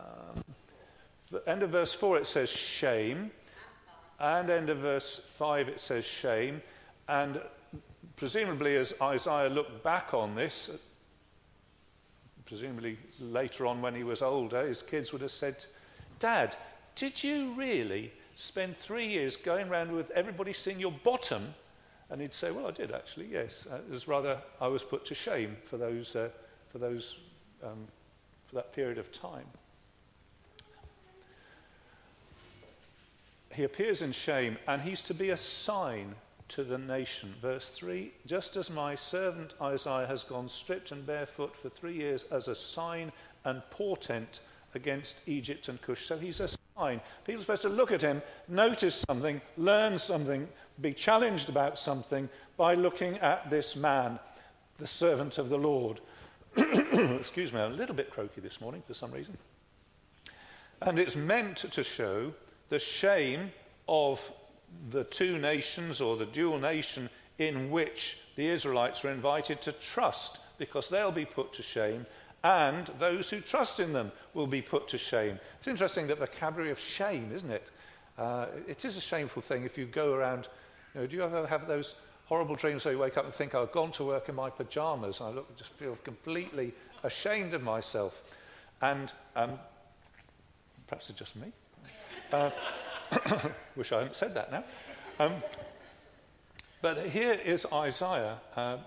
end 1.48 1.64
of 1.64 1.70
verse 1.70 1.94
4 1.94 2.18
it 2.18 2.28
says 2.28 2.50
shame. 2.50 3.32
And 4.20 4.50
end 4.50 4.70
of 4.70 4.80
verse 4.80 5.22
5 5.38 5.70
it 5.70 5.80
says 5.80 6.06
shame. 6.06 6.62
And 7.12 7.42
presumably, 8.16 8.78
as 8.78 8.94
Isaiah 9.02 9.50
looked 9.50 9.84
back 9.84 10.14
on 10.14 10.34
this, 10.34 10.70
presumably 12.46 12.98
later 13.20 13.68
on 13.68 13.82
when 13.82 13.94
he 13.94 14.04
was 14.04 14.22
older, 14.22 14.66
his 14.66 14.82
kids 14.82 15.12
would 15.12 15.22
have 15.22 15.32
said, 15.32 15.58
Dad, 16.20 16.56
did 16.96 17.22
you 17.22 17.54
really 17.56 18.14
spend 18.36 18.78
three 18.78 19.08
years 19.08 19.36
going 19.36 19.68
around 19.68 19.92
with 19.92 20.10
everybody 20.12 20.54
seeing 20.54 20.80
your 20.80 20.94
bottom? 21.04 21.54
And 22.10 22.22
he'd 22.22 22.34
say, 22.34 22.52
Well, 22.52 22.68
I 22.68 22.72
did 22.72 22.94
actually, 22.94 23.28
yes. 23.30 23.68
Uh, 23.70 23.76
it 23.76 23.90
was 23.90 24.08
rather, 24.08 24.38
I 24.62 24.68
was 24.68 24.82
put 24.82 25.04
to 25.08 25.16
shame 25.16 25.58
for, 25.66 25.76
those, 25.76 26.16
uh, 26.16 26.30
for, 26.72 26.78
those, 26.78 27.18
um, 27.62 27.88
for 28.48 28.56
that 28.56 28.72
period 28.74 28.98
of 28.98 29.12
time. 29.12 29.46
He 33.52 33.66
appears 33.66 34.02
in 34.02 34.14
shame, 34.14 34.58
and 34.66 34.82
he's 34.82 35.02
to 35.04 35.14
be 35.14 35.32
a 35.32 35.38
sign 35.38 36.16
to 36.52 36.64
the 36.64 36.78
nation. 36.78 37.34
Verse 37.42 37.70
3 37.70 38.12
Just 38.26 38.56
as 38.58 38.70
my 38.70 38.96
servant 38.96 39.54
Isaiah 39.62 40.08
has 40.08 40.24
gone 40.24 40.50
stripped 40.50 40.92
and 40.92 41.06
barefoot 41.06 41.56
for 41.56 41.70
three 41.70 41.94
years 41.94 42.26
as 42.32 42.48
a 42.48 42.56
sign 42.56 43.12
and 43.46 43.62
portent 43.72 44.42
against 44.76 45.18
Egypt 45.28 45.68
and 45.70 45.82
Cush. 45.82 46.06
So 46.06 46.18
he's 46.18 46.40
a 46.40 46.50
sign. 46.78 47.02
People 47.26 47.42
are 47.42 47.46
supposed 47.46 47.62
to 47.64 47.70
look 47.70 47.92
at 47.92 48.02
him, 48.02 48.22
notice 48.48 49.04
something, 49.10 49.42
learn 49.58 49.98
something, 49.98 50.48
be 50.82 50.94
challenged 50.94 51.50
about 51.50 51.80
something 51.80 52.30
by 52.58 52.74
looking 52.74 53.18
at 53.18 53.50
this 53.50 53.76
man, 53.76 54.20
the 54.78 54.88
servant 54.88 55.38
of 55.38 55.50
the 55.50 55.58
Lord. 55.58 56.00
Excuse 56.58 57.54
me, 57.54 57.62
I'm 57.62 57.72
a 57.72 57.76
little 57.76 57.96
bit 57.96 58.12
croaky 58.12 58.42
this 58.42 58.60
morning 58.60 58.84
for 58.86 58.94
some 58.94 59.12
reason. 59.12 59.38
And 60.82 61.00
it's 61.00 61.16
meant 61.16 61.58
to 61.58 61.84
show 61.84 62.34
the 62.70 62.80
shame 62.80 63.52
of 63.88 64.20
the 64.90 65.04
two 65.04 65.38
nations 65.38 66.02
or 66.02 66.18
the 66.18 66.26
dual 66.26 66.60
nation 66.60 67.10
in 67.38 67.72
which 67.72 68.18
the 68.36 68.48
Israelites 68.48 69.04
are 69.04 69.10
invited 69.12 69.62
to 69.64 69.72
trust 69.72 70.40
because 70.58 70.90
they'll 70.90 71.12
be 71.12 71.26
put 71.26 71.54
to 71.54 71.64
shame 71.64 72.06
and 72.44 72.90
those 73.00 73.30
who 73.30 73.40
trust 73.40 73.80
in 73.80 73.94
them 73.94 74.12
will 74.34 74.48
be 74.48 74.62
put 74.62 74.88
to 74.90 74.98
shame. 74.98 75.40
It's 75.60 75.68
interesting 75.68 76.08
that 76.08 76.18
vocabulary 76.18 76.72
of 76.72 76.80
shame, 76.80 77.32
isn't 77.34 77.52
it? 77.52 77.64
Uh, 78.18 78.48
it 78.68 78.84
is 78.84 78.98
a 78.98 79.02
shameful 79.02 79.42
thing 79.42 79.64
if 79.64 79.78
you 79.78 79.86
go 79.86 80.14
around. 80.14 80.48
You 80.94 81.02
know, 81.02 81.08
do 81.08 81.16
you 81.16 81.24
ever 81.24 81.46
have 81.46 81.68
those 81.68 81.96
horrible 82.26 82.56
dreams 82.56 82.86
where 82.86 82.94
you 82.94 83.00
wake 83.00 83.18
up 83.18 83.26
and 83.26 83.34
think, 83.34 83.54
I've 83.54 83.72
gone 83.72 83.92
to 83.94 84.04
work 84.04 84.28
in 84.28 84.36
my 84.36 84.50
pajamas 84.50 85.20
and 85.20 85.30
I 85.30 85.32
look, 85.34 85.56
just 85.58 85.72
feel 85.74 85.98
completely 86.04 86.74
ashamed 87.04 87.54
of 87.54 87.62
myself? 87.62 88.20
And 88.82 89.12
um, 89.36 89.60
perhaps 90.88 91.10
it's 91.10 91.20
just 91.20 91.36
me. 91.36 91.52
Uh, 92.32 92.50
Wish 93.76 93.92
I 93.92 94.00
hadn't 94.00 94.16
said 94.16 94.34
that 94.36 94.52
now. 94.52 94.64
Um, 95.20 95.34
but 96.82 97.08
here 97.08 97.34
is 97.34 97.66
Isaiah 97.72 98.38
uh, 98.56 98.78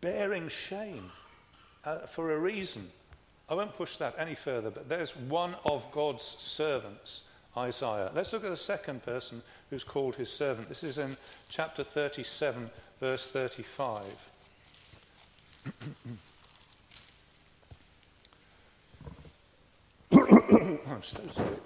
bearing 0.00 0.48
shame 0.48 1.10
uh, 1.84 1.98
for 2.06 2.32
a 2.32 2.38
reason. 2.38 2.90
I 3.48 3.54
won't 3.54 3.76
push 3.76 3.96
that 3.98 4.16
any 4.18 4.34
further, 4.34 4.70
but 4.70 4.88
there's 4.88 5.16
one 5.16 5.54
of 5.64 5.84
God's 5.92 6.36
servants, 6.38 7.20
Isaiah. 7.56 8.10
Let's 8.14 8.32
look 8.32 8.42
at 8.44 8.50
the 8.50 8.56
second 8.56 9.04
person 9.04 9.40
who's 9.70 9.84
called 9.84 10.16
his 10.16 10.32
servant. 10.32 10.68
This 10.68 10.82
is 10.82 10.98
in 10.98 11.16
chapter 11.48 11.84
37, 11.84 12.68
verse 12.98 13.28
35. 13.28 14.02
I'm 20.12 21.02
so 21.02 21.20
sorry. 21.32 21.56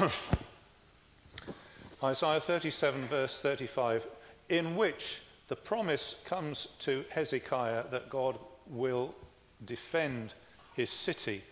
Isaiah 2.02 2.40
37, 2.40 3.08
verse 3.08 3.40
35, 3.40 4.06
in 4.48 4.76
which 4.76 5.22
the 5.48 5.56
promise 5.56 6.14
comes 6.24 6.68
to 6.80 7.04
Hezekiah 7.10 7.84
that 7.90 8.08
God 8.08 8.38
will 8.68 9.14
defend 9.64 10.34
his 10.74 10.90
city. 10.90 11.42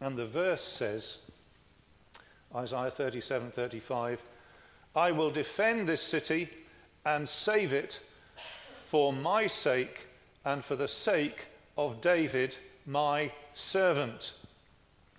And 0.00 0.16
the 0.16 0.26
verse 0.26 0.62
says, 0.62 1.18
Isaiah 2.54 2.90
37, 2.90 3.50
35, 3.50 4.22
I 4.94 5.10
will 5.10 5.30
defend 5.30 5.88
this 5.88 6.02
city 6.02 6.48
and 7.04 7.28
save 7.28 7.72
it 7.72 8.00
for 8.84 9.12
my 9.12 9.46
sake 9.46 10.06
and 10.44 10.64
for 10.64 10.76
the 10.76 10.88
sake 10.88 11.46
of 11.76 12.00
David, 12.00 12.56
my 12.86 13.32
servant. 13.54 14.34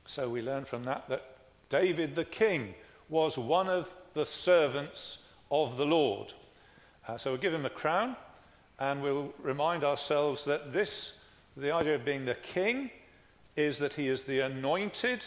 So 0.06 0.30
we 0.30 0.42
learn 0.42 0.63
from 0.63 0.86
that 0.86 1.10
that 1.10 1.37
David 1.69 2.15
the 2.15 2.25
king 2.25 2.74
was 3.09 3.38
one 3.38 3.67
of 3.69 3.89
the 4.13 4.25
servants 4.25 5.19
of 5.51 5.77
the 5.77 5.86
Lord. 5.86 6.33
Uh, 7.07 7.17
so 7.17 7.31
we'll 7.31 7.41
give 7.41 7.53
him 7.53 7.65
a 7.65 7.69
crown 7.69 8.15
and 8.79 9.01
we'll 9.01 9.33
remind 9.41 9.83
ourselves 9.83 10.45
that 10.45 10.74
this, 10.74 11.13
the 11.55 11.71
idea 11.71 11.95
of 11.95 12.05
being 12.05 12.25
the 12.25 12.36
king, 12.36 12.91
is 13.55 13.77
that 13.79 13.93
he 13.93 14.07
is 14.07 14.21
the 14.24 14.39
anointed. 14.41 15.25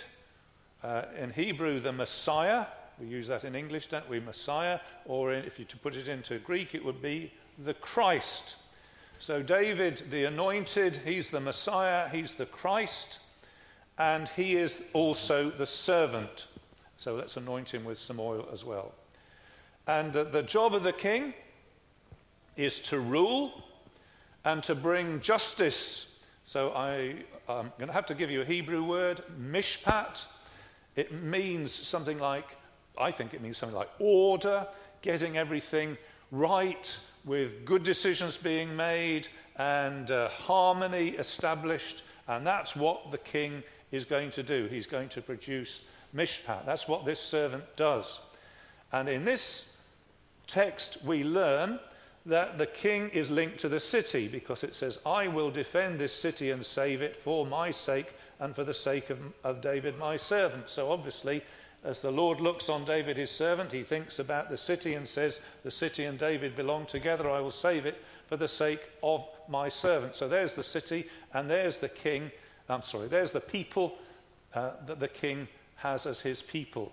Uh, 0.83 1.03
in 1.19 1.31
Hebrew, 1.31 1.81
the 1.81 1.93
Messiah. 1.93 2.67
We 3.01 3.07
use 3.07 3.27
that 3.29 3.45
in 3.45 3.55
English, 3.55 3.89
don't 3.89 4.09
we? 4.09 4.21
Messiah. 4.21 4.79
Or 5.07 5.33
in, 5.33 5.45
if 5.45 5.59
you 5.59 5.65
to 5.67 5.77
put 5.77 5.97
it 5.97 6.09
into 6.09 6.39
Greek, 6.39 6.75
it 6.75 6.85
would 6.85 7.03
be 7.03 7.33
the 7.65 7.75
Christ. 7.75 8.57
So 9.19 9.43
David, 9.43 10.03
the 10.11 10.25
anointed, 10.25 11.01
he's 11.05 11.29
the 11.29 11.41
Messiah, 11.41 12.09
he's 12.09 12.35
the 12.35 12.47
Christ 12.47 13.19
and 14.01 14.31
he 14.31 14.57
is 14.57 14.81
also 14.95 15.51
the 15.51 15.67
servant. 15.67 16.47
So 16.97 17.17
let's 17.17 17.37
anoint 17.37 17.69
him 17.69 17.85
with 17.85 17.99
some 17.99 18.19
oil 18.19 18.49
as 18.51 18.65
well. 18.65 18.93
And 19.87 20.17
uh, 20.17 20.25
the 20.25 20.43
job 20.43 20.75
of 20.75 20.83
the 20.83 20.93
king 20.93 21.35
is 22.57 22.81
to 22.81 22.99
rule 22.99 23.63
and 24.47 24.63
to 24.65 24.75
bring 24.75 25.21
justice. 25.21 26.15
So 26.47 26.71
I, 26.71 27.17
I'm 27.47 27.73
going 27.77 27.89
to 27.89 27.93
have 27.93 28.07
to 28.07 28.15
give 28.15 28.31
you 28.31 28.41
a 28.41 28.45
Hebrew 28.45 28.83
word, 28.83 29.23
mishpat. 29.39 30.25
It 30.97 31.13
means 31.13 31.71
something 31.71 32.19
like, 32.19 32.47
I 32.97 33.11
think 33.11 33.35
it 33.35 33.43
means 33.43 33.59
something 33.59 33.77
like 33.77 33.91
order, 33.99 34.67
getting 35.03 35.37
everything 35.37 35.99
right, 36.31 36.97
with 37.27 37.67
good 37.67 37.83
decisions 37.83 38.39
being 38.39 38.75
made 38.75 39.29
and 39.57 40.11
uh, 40.11 40.31
harmony 40.31 41.11
established. 41.11 42.03
And 42.29 42.47
that's 42.47 42.75
what 42.75 43.11
the 43.11 43.19
king 43.19 43.63
is 43.93 44.05
going 44.05 44.31
to 44.33 44.43
do. 44.43 44.67
He's 44.67 44.87
going 44.87 45.09
to 45.11 45.23
produce 45.23 45.83
mishpat. 46.15 46.67
That's 46.67 46.89
what 46.89 47.05
this 47.05 47.21
servant 47.21 47.65
does. 47.77 48.21
And 48.93 49.09
in 49.09 49.25
this 49.25 49.67
text, 50.47 50.99
we 51.05 51.25
learn 51.25 51.79
that 52.27 52.59
the 52.59 52.67
king 52.67 53.09
is 53.11 53.31
linked 53.31 53.59
to 53.61 53.69
the 53.69 53.81
city 53.81 54.29
because 54.29 54.63
it 54.63 54.77
says, 54.77 54.99
I 55.07 55.29
will 55.29 55.51
defend 55.51 55.99
this 55.99 56.13
city 56.13 56.51
and 56.51 56.65
save 56.65 57.03
it 57.03 57.17
for 57.17 57.47
my 57.47 57.71
sake 57.71 58.13
and 58.41 58.55
for 58.55 58.65
the 58.65 58.75
sake 58.75 59.11
of, 59.11 59.19
of 59.45 59.61
David, 59.61 59.99
my 59.99 60.17
servant. 60.17 60.69
So 60.69 60.91
obviously, 60.93 61.43
As 61.83 62.01
the 62.01 62.11
Lord 62.11 62.41
looks 62.41 62.69
on 62.69 62.85
David, 62.85 63.17
his 63.17 63.31
servant, 63.31 63.73
he 63.73 63.83
thinks 63.83 64.19
about 64.19 64.51
the 64.51 64.57
city 64.57 64.95
and 64.95 65.09
says, 65.09 65.41
The 65.63 65.71
city 65.71 66.05
and 66.05 66.19
David 66.19 66.55
belong 66.55 66.85
together. 66.85 67.31
I 67.31 67.41
will 67.41 67.51
save 67.51 67.87
it 67.87 68.03
for 68.27 68.37
the 68.37 68.49
sake 68.49 68.83
of 69.03 69.27
my 69.49 69.71
servant. 69.71 70.15
So 70.15 70.29
there's 70.29 70.55
the 70.55 70.63
city, 70.63 71.09
and 71.33 71.49
there's 71.49 71.79
the 71.79 71.89
king. 71.89 72.31
I'm 72.71 72.83
sorry, 72.83 73.09
there's 73.09 73.33
the 73.33 73.41
people 73.41 73.99
uh, 74.55 74.73
that 74.87 75.01
the 75.01 75.09
king 75.09 75.49
has 75.77 76.07
as 76.07 76.21
his 76.21 76.43
people. 76.43 76.93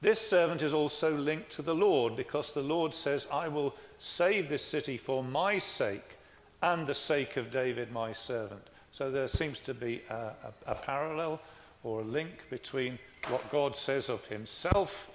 This 0.00 0.20
servant 0.20 0.62
is 0.62 0.74
also 0.74 1.16
linked 1.16 1.50
to 1.52 1.62
the 1.62 1.74
Lord 1.74 2.16
because 2.16 2.52
the 2.52 2.62
Lord 2.62 2.92
says, 2.92 3.26
I 3.32 3.48
will 3.48 3.74
save 3.98 4.48
this 4.48 4.64
city 4.64 4.96
for 4.96 5.22
my 5.22 5.58
sake 5.58 6.16
and 6.60 6.86
the 6.86 6.94
sake 6.94 7.36
of 7.36 7.50
David, 7.50 7.92
my 7.92 8.12
servant. 8.12 8.62
So 8.90 9.10
there 9.10 9.28
seems 9.28 9.58
to 9.60 9.74
be 9.74 10.02
a, 10.10 10.14
a, 10.14 10.32
a 10.66 10.74
parallel 10.74 11.40
or 11.84 12.00
a 12.00 12.04
link 12.04 12.50
between 12.50 12.98
what 13.28 13.48
God 13.50 13.76
says 13.76 14.08
of 14.08 14.24
himself, 14.26 15.10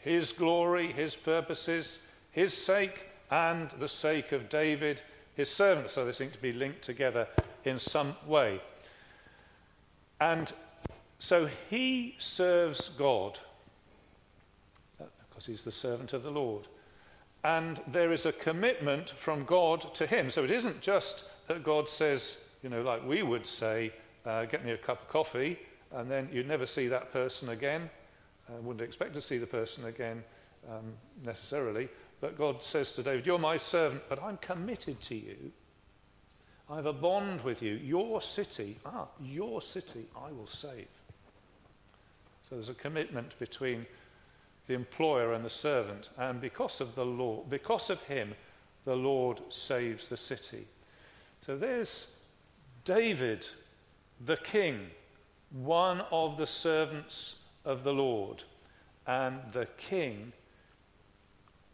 his 0.00 0.32
glory, 0.32 0.92
his 0.92 1.16
purposes, 1.16 2.00
his 2.32 2.52
sake, 2.52 3.06
and 3.30 3.70
the 3.78 3.88
sake 3.88 4.32
of 4.32 4.48
David, 4.48 5.00
his 5.34 5.50
servants, 5.50 5.92
So 5.92 6.04
they 6.04 6.12
seem 6.12 6.30
to 6.30 6.42
be 6.42 6.52
linked 6.52 6.82
together 6.82 7.26
in 7.64 7.78
some 7.78 8.16
way. 8.26 8.60
And 10.20 10.52
so 11.18 11.48
he 11.70 12.14
serves 12.18 12.90
God 12.90 13.38
because 14.98 15.46
he's 15.46 15.64
the 15.64 15.72
servant 15.72 16.12
of 16.12 16.22
the 16.22 16.30
Lord. 16.30 16.68
And 17.44 17.80
there 17.88 18.12
is 18.12 18.26
a 18.26 18.32
commitment 18.32 19.10
from 19.10 19.44
God 19.44 19.94
to 19.94 20.06
him. 20.06 20.30
So 20.30 20.44
it 20.44 20.50
isn't 20.50 20.80
just 20.80 21.24
that 21.48 21.64
God 21.64 21.88
says, 21.88 22.38
you 22.62 22.68
know, 22.68 22.82
like 22.82 23.04
we 23.04 23.22
would 23.22 23.46
say, 23.46 23.92
uh, 24.24 24.44
get 24.44 24.64
me 24.64 24.72
a 24.72 24.76
cup 24.76 25.02
of 25.02 25.08
coffee, 25.08 25.58
and 25.92 26.08
then 26.08 26.28
you'd 26.32 26.46
never 26.46 26.66
see 26.66 26.86
that 26.88 27.12
person 27.12 27.48
again. 27.48 27.90
I 28.48 28.56
uh, 28.56 28.60
wouldn't 28.60 28.82
expect 28.82 29.14
to 29.14 29.20
see 29.20 29.38
the 29.38 29.46
person 29.46 29.86
again 29.86 30.22
um, 30.70 30.92
necessarily. 31.24 31.88
But 32.22 32.38
God 32.38 32.62
says 32.62 32.92
to 32.92 33.02
David, 33.02 33.26
You're 33.26 33.36
my 33.36 33.56
servant, 33.56 34.04
but 34.08 34.22
I'm 34.22 34.36
committed 34.36 35.00
to 35.02 35.16
you. 35.16 35.50
I 36.70 36.76
have 36.76 36.86
a 36.86 36.92
bond 36.92 37.42
with 37.42 37.60
you. 37.62 37.74
Your 37.74 38.22
city, 38.22 38.78
ah, 38.86 39.08
your 39.20 39.60
city, 39.60 40.06
I 40.16 40.30
will 40.30 40.46
save. 40.46 40.86
So 42.48 42.54
there's 42.54 42.68
a 42.68 42.74
commitment 42.74 43.36
between 43.40 43.84
the 44.68 44.74
employer 44.74 45.32
and 45.32 45.44
the 45.44 45.50
servant. 45.50 46.10
And 46.16 46.40
because 46.40 46.80
of 46.80 46.94
the 46.94 47.04
law, 47.04 47.42
because 47.50 47.90
of 47.90 48.00
him, 48.02 48.34
the 48.84 48.94
Lord 48.94 49.40
saves 49.48 50.06
the 50.06 50.16
city. 50.16 50.64
So 51.44 51.56
there's 51.56 52.06
David, 52.84 53.48
the 54.26 54.36
king, 54.36 54.90
one 55.50 56.02
of 56.12 56.36
the 56.36 56.46
servants 56.46 57.34
of 57.64 57.82
the 57.82 57.92
Lord. 57.92 58.44
And 59.08 59.40
the 59.52 59.66
king 59.76 60.32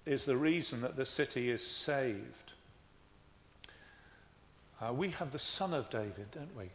is 0.09 0.25
the 0.25 0.37
reason 0.37 0.81
that 0.81 0.97
the 0.97 1.05
city 1.05 1.51
is 1.51 1.65
saved. 1.65 2.53
Uh, 4.81 4.93
we 4.93 5.11
have 5.11 5.33
the 5.33 5.39
son 5.39 5.75
of 5.75 5.91
David, 5.91 6.31
don't 6.33 6.57
we? 6.57 6.71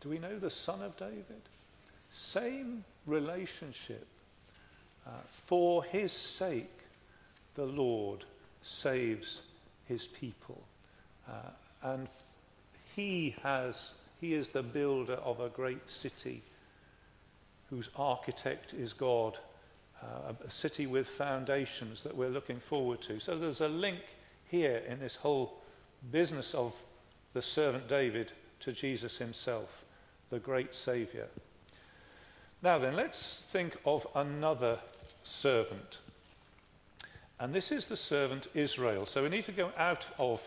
Do 0.00 0.08
we 0.08 0.18
know 0.18 0.38
the 0.38 0.50
son 0.50 0.82
of 0.82 0.96
David? 0.96 1.42
Same 2.12 2.84
relationship. 3.06 4.06
Uh, 5.06 5.10
for 5.46 5.84
his 5.84 6.10
sake, 6.10 6.78
the 7.54 7.66
Lord 7.66 8.24
saves 8.62 9.42
his 9.86 10.08
people. 10.08 10.60
Uh, 11.28 11.50
and 11.82 12.08
he 12.96 13.36
has, 13.42 13.92
he 14.20 14.34
is 14.34 14.48
the 14.48 14.62
builder 14.62 15.14
of 15.14 15.38
a 15.38 15.50
great 15.50 15.88
city 15.88 16.42
whose 17.70 17.90
architect 17.96 18.74
is 18.74 18.92
God, 18.92 19.38
uh, 20.04 20.32
a 20.46 20.50
city 20.50 20.86
with 20.86 21.08
foundations 21.08 22.02
that 22.02 22.14
we're 22.14 22.28
looking 22.28 22.60
forward 22.60 23.00
to. 23.02 23.18
So 23.18 23.38
there's 23.38 23.62
a 23.62 23.68
link 23.68 24.00
here 24.50 24.82
in 24.88 25.00
this 25.00 25.16
whole 25.16 25.54
business 26.12 26.54
of 26.54 26.74
the 27.32 27.42
servant 27.42 27.88
David 27.88 28.32
to 28.60 28.72
Jesus 28.72 29.16
himself, 29.16 29.84
the 30.30 30.38
great 30.38 30.74
Saviour. 30.74 31.26
Now 32.62 32.78
then, 32.78 32.96
let's 32.96 33.42
think 33.50 33.76
of 33.84 34.06
another 34.14 34.78
servant. 35.22 35.98
And 37.40 37.52
this 37.52 37.72
is 37.72 37.86
the 37.86 37.96
servant 37.96 38.46
Israel. 38.54 39.06
So 39.06 39.22
we 39.22 39.28
need 39.28 39.44
to 39.44 39.52
go 39.52 39.72
out 39.76 40.06
of 40.18 40.40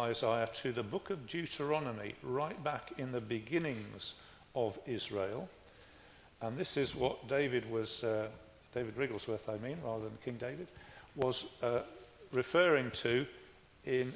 Isaiah 0.00 0.48
to 0.54 0.72
the 0.72 0.82
book 0.82 1.10
of 1.10 1.26
Deuteronomy, 1.26 2.14
right 2.22 2.62
back 2.64 2.92
in 2.98 3.12
the 3.12 3.20
beginnings 3.20 4.14
of 4.54 4.78
Israel. 4.86 5.48
And 6.40 6.58
this 6.58 6.76
is 6.76 6.94
what 6.94 7.28
David 7.28 7.70
was, 7.70 8.02
uh, 8.02 8.26
David 8.74 8.96
Wrigglesworth, 8.96 9.48
I 9.48 9.58
mean, 9.58 9.76
rather 9.84 10.04
than 10.04 10.18
King 10.24 10.36
David, 10.38 10.68
was 11.16 11.44
uh, 11.62 11.80
referring 12.32 12.90
to 12.92 13.26
in 13.84 14.12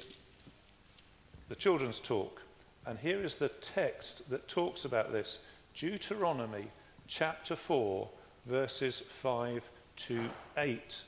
the 1.49 1.55
children's 1.55 1.99
talk. 1.99 2.41
And 2.85 2.97
here 2.97 3.23
is 3.23 3.35
the 3.35 3.49
text 3.49 4.29
that 4.29 4.47
talks 4.47 4.85
about 4.85 5.11
this 5.11 5.39
Deuteronomy 5.75 6.67
chapter 7.07 7.55
4, 7.55 8.09
verses 8.45 9.03
5 9.21 9.63
to 9.97 10.29
8. 10.57 11.01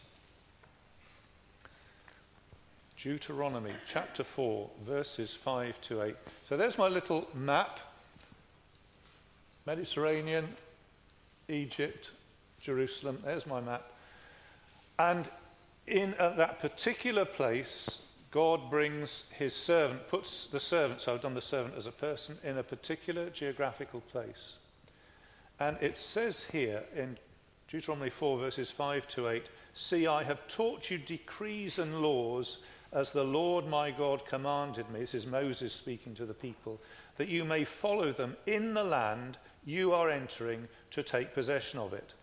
Deuteronomy 3.02 3.74
chapter 3.88 4.24
4, 4.24 4.70
verses 4.86 5.34
5 5.34 5.82
to 5.82 6.04
8. 6.04 6.16
So 6.44 6.58
there's 6.58 6.78
my 6.78 6.88
little 6.88 7.28
map 7.34 7.80
Mediterranean, 9.66 10.48
Egypt, 11.48 12.12
Jerusalem. 12.70 13.18
There's 13.26 13.48
my 13.48 13.60
map. 13.60 13.92
And 15.00 15.28
in 15.88 16.14
uh, 16.20 16.36
that 16.36 16.60
particular 16.60 17.26
place, 17.26 18.02
God 18.30 18.70
brings 18.70 19.24
his 19.32 19.56
servant, 19.56 20.08
puts 20.08 20.46
the 20.46 20.60
servant, 20.60 21.02
so 21.02 21.16
I've 21.16 21.22
done 21.22 21.34
the 21.34 21.42
servant 21.42 21.74
as 21.76 21.88
a 21.88 21.92
person, 21.92 22.38
in 22.44 22.60
a 22.60 22.64
particular 22.64 23.32
geographical 23.32 24.02
place. 24.02 24.58
And 25.60 25.78
it 25.82 25.98
says 25.98 26.46
here 26.52 26.84
in 26.96 27.18
Deuteronomy 27.68 28.12
4, 28.12 28.38
verses 28.38 28.70
5 28.70 29.08
to 29.08 29.30
8 29.30 29.44
See, 29.74 30.06
I 30.06 30.24
have 30.24 30.48
taught 30.48 30.92
you 30.92 31.00
decrees 31.00 31.80
and 31.80 32.04
laws 32.04 32.60
as 32.92 33.12
the 33.12 33.24
Lord 33.24 33.68
my 33.68 33.90
God 33.90 34.28
commanded 34.28 34.88
me. 34.92 35.00
This 35.00 35.16
is 35.16 35.26
Moses 35.26 35.74
speaking 35.74 36.14
to 36.16 36.26
the 36.28 36.36
people, 36.36 36.80
that 37.18 37.30
you 37.30 37.46
may 37.46 37.64
follow 37.64 38.12
them 38.12 38.38
in 38.46 38.76
the 38.76 38.84
land 38.84 39.40
you 39.66 39.92
are 39.92 40.12
entering 40.12 40.68
to 40.92 41.02
take 41.02 41.34
possession 41.34 41.80
of 41.80 41.94
it. 41.94 42.14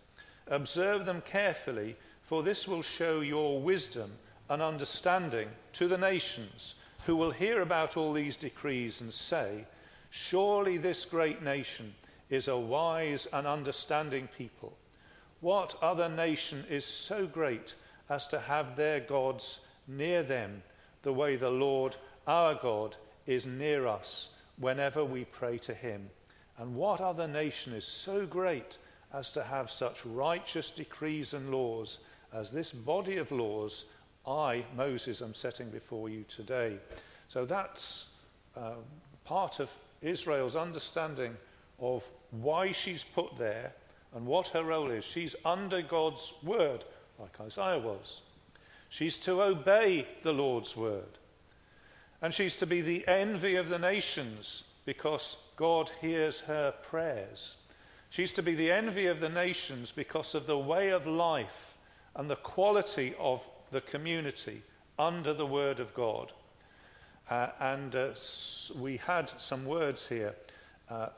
Observe 0.49 1.05
them 1.05 1.21
carefully, 1.21 1.95
for 2.23 2.43
this 2.43 2.67
will 2.67 2.81
show 2.81 3.21
your 3.21 3.61
wisdom 3.61 4.11
and 4.49 4.61
understanding 4.61 5.49
to 5.73 5.87
the 5.87 5.97
nations 5.97 6.75
who 7.05 7.15
will 7.15 7.31
hear 7.31 7.61
about 7.61 7.97
all 7.97 8.13
these 8.13 8.35
decrees 8.35 9.01
and 9.01 9.13
say, 9.13 9.65
Surely 10.09 10.77
this 10.77 11.05
great 11.05 11.41
nation 11.41 11.93
is 12.29 12.47
a 12.47 12.57
wise 12.57 13.27
and 13.31 13.45
understanding 13.45 14.27
people. 14.37 14.77
What 15.41 15.75
other 15.81 16.09
nation 16.09 16.65
is 16.69 16.85
so 16.85 17.27
great 17.27 17.73
as 18.09 18.27
to 18.27 18.39
have 18.39 18.75
their 18.75 18.99
gods 18.99 19.59
near 19.87 20.23
them 20.23 20.63
the 21.03 21.13
way 21.13 21.35
the 21.35 21.49
Lord 21.49 21.95
our 22.25 22.55
God 22.55 22.95
is 23.25 23.45
near 23.45 23.87
us 23.87 24.29
whenever 24.57 25.05
we 25.05 25.25
pray 25.25 25.57
to 25.59 25.73
him? 25.73 26.09
And 26.57 26.75
what 26.75 27.01
other 27.01 27.27
nation 27.27 27.73
is 27.73 27.85
so 27.85 28.25
great 28.25 28.77
as 29.13 29.31
to 29.31 29.43
have 29.43 29.71
such 29.71 30.05
righteous 30.05 30.71
decrees 30.71 31.33
and 31.33 31.51
laws 31.51 31.99
as 32.33 32.51
this 32.51 32.71
body 32.73 33.17
of 33.17 33.31
laws 33.31 33.85
I, 34.25 34.65
Moses, 34.75 35.21
am 35.21 35.33
setting 35.33 35.69
before 35.69 36.09
you 36.09 36.25
today? 36.27 36.77
So 37.29 37.45
that's 37.45 38.07
uh, 38.57 38.73
part 39.23 39.59
of 39.59 39.69
Israel's 40.01 40.55
understanding 40.55 41.35
of 41.79 42.03
why 42.31 42.73
she's 42.73 43.03
put 43.03 43.37
there 43.37 43.71
and 44.13 44.25
what 44.25 44.49
her 44.49 44.63
role 44.63 44.91
is. 44.91 45.05
She's 45.05 45.35
under 45.45 45.81
God's 45.81 46.33
word, 46.43 46.83
like 47.19 47.39
Isaiah 47.39 47.79
was. 47.79 48.21
She's 48.89 49.17
to 49.19 49.41
obey 49.41 50.07
the 50.23 50.33
Lord's 50.33 50.75
word. 50.75 51.19
And 52.21 52.33
she's 52.33 52.55
to 52.57 52.65
be 52.65 52.81
the 52.81 53.07
envy 53.07 53.55
of 53.55 53.69
the 53.69 53.79
nations 53.79 54.63
because 54.85 55.37
God 55.55 55.91
hears 56.01 56.39
her 56.41 56.73
prayers. 56.83 57.55
She's 58.09 58.33
to 58.33 58.43
be 58.43 58.55
the 58.55 58.71
envy 58.71 59.07
of 59.07 59.19
the 59.19 59.29
nations 59.29 59.91
because 59.91 60.33
of 60.35 60.47
the 60.47 60.57
way 60.57 60.89
of 60.89 61.05
life 61.05 61.77
and 62.15 62.29
the 62.29 62.37
quality 62.37 63.13
of 63.19 63.43
the 63.71 63.81
community 63.81 64.63
under 64.97 65.33
the 65.33 65.45
word 65.45 65.79
of 65.79 65.93
God. 65.93 66.31
Uh, 67.29 67.49
and 67.59 67.95
uh, 67.95 68.09
we 68.79 68.97
had 68.97 69.31
some 69.37 69.65
words 69.65 70.07
here. 70.07 70.33
Uh, 70.89 71.09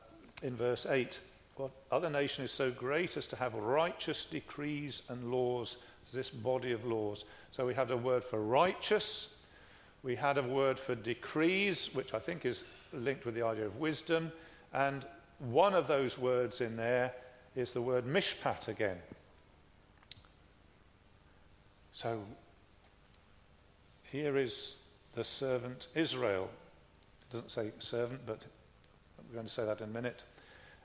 in 0.42 0.56
verse 0.56 0.86
8 0.86 1.18
What 1.56 1.70
other 1.92 2.10
nation 2.10 2.44
is 2.44 2.50
so 2.50 2.70
great 2.70 3.16
as 3.16 3.26
to 3.28 3.36
have 3.36 3.54
righteous 3.54 4.24
decrees 4.24 5.02
and 5.08 5.30
laws 5.30 5.76
this 6.12 6.30
body 6.30 6.72
of 6.72 6.84
laws? 6.84 7.24
So 7.52 7.66
we 7.66 7.74
had 7.74 7.90
a 7.90 7.96
word 7.96 8.24
for 8.24 8.42
righteous, 8.42 9.28
we 10.02 10.16
had 10.16 10.38
a 10.38 10.42
word 10.42 10.78
for 10.78 10.94
decrees, 10.94 11.90
which 11.92 12.14
I 12.14 12.18
think 12.18 12.44
is 12.44 12.64
linked 12.92 13.26
with 13.26 13.34
the 13.34 13.42
idea 13.42 13.66
of 13.66 13.76
wisdom, 13.76 14.32
and 14.72 15.04
one 15.40 15.74
of 15.74 15.88
those 15.88 16.18
words 16.18 16.60
in 16.60 16.76
there 16.76 17.12
is 17.56 17.72
the 17.72 17.82
word 17.82 18.06
mishpat 18.06 18.68
again. 18.68 18.98
So 21.92 22.20
here 24.04 24.36
is 24.36 24.74
the 25.14 25.24
servant 25.24 25.88
Israel. 25.94 26.48
It 27.22 27.32
doesn't 27.32 27.50
say 27.50 27.70
servant, 27.78 28.20
but 28.26 28.40
we're 29.28 29.34
going 29.34 29.46
to 29.46 29.52
say 29.52 29.64
that 29.64 29.80
in 29.80 29.90
a 29.90 29.92
minute. 29.92 30.22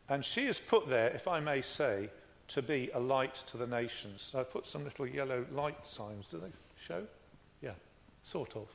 And 0.10 0.24
she 0.24 0.46
is 0.48 0.60
put 0.60 0.88
there, 0.88 1.10
if 1.10 1.28
I 1.28 1.40
may 1.40 1.62
say, 1.62 2.10
to 2.50 2.62
be 2.62 2.90
a 2.94 3.00
light 3.00 3.36
to 3.48 3.58
the 3.58 3.68
nations. 3.68 4.30
So 4.32 4.40
I 4.40 4.44
put 4.44 4.68
some 4.68 4.84
little 4.84 5.08
yellow 5.08 5.46
light 5.52 5.88
signs. 5.88 6.28
Do 6.30 6.38
they 6.38 6.52
show? 6.88 7.04
Yeah, 7.62 7.72
sort 8.24 8.56
of. 8.56 8.68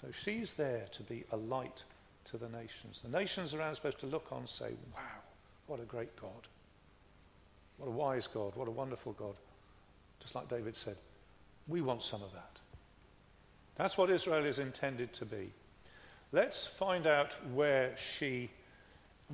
So 0.00 0.08
she's 0.12 0.52
there 0.52 0.84
to 0.92 1.02
be 1.02 1.24
a 1.32 1.36
light 1.36 1.82
to 2.30 2.38
the 2.38 2.48
nations. 2.48 3.00
The 3.02 3.16
nations 3.16 3.54
around 3.54 3.72
are 3.72 3.74
supposed 3.74 4.00
to 4.00 4.06
look 4.06 4.26
on 4.30 4.40
and 4.40 4.48
say, 4.48 4.70
wow, 4.94 5.00
what 5.66 5.80
a 5.80 5.84
great 5.84 6.14
God. 6.20 6.48
What 7.78 7.86
a 7.86 7.90
wise 7.90 8.26
God. 8.26 8.52
What 8.54 8.68
a 8.68 8.72
wonderful 8.72 9.12
God. 9.12 9.34
Just 10.20 10.34
like 10.34 10.48
David 10.48 10.76
said, 10.76 10.96
we 11.68 11.80
want 11.80 12.02
some 12.02 12.22
of 12.22 12.32
that. 12.32 12.58
That's 13.76 13.96
what 13.96 14.10
Israel 14.10 14.44
is 14.44 14.58
intended 14.58 15.12
to 15.14 15.24
be. 15.24 15.50
Let's 16.32 16.66
find 16.66 17.06
out 17.06 17.34
where 17.54 17.94
she 17.96 18.50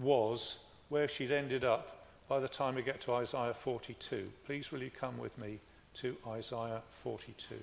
was, 0.01 0.59
where 0.91 1.09
she'd 1.09 1.33
ended 1.33 1.65
up 1.65 2.07
by 2.29 2.41
the 2.41 2.49
time 2.49 2.75
we 2.75 2.83
get 2.83 3.01
to 3.03 3.15
Isaiah 3.15 3.55
42. 3.55 4.31
Please, 4.47 4.71
will 4.71 4.83
you 4.83 4.91
come 4.91 5.19
with 5.19 5.37
me 5.39 5.59
to 5.95 6.17
Isaiah 6.27 6.83
42, 7.03 7.55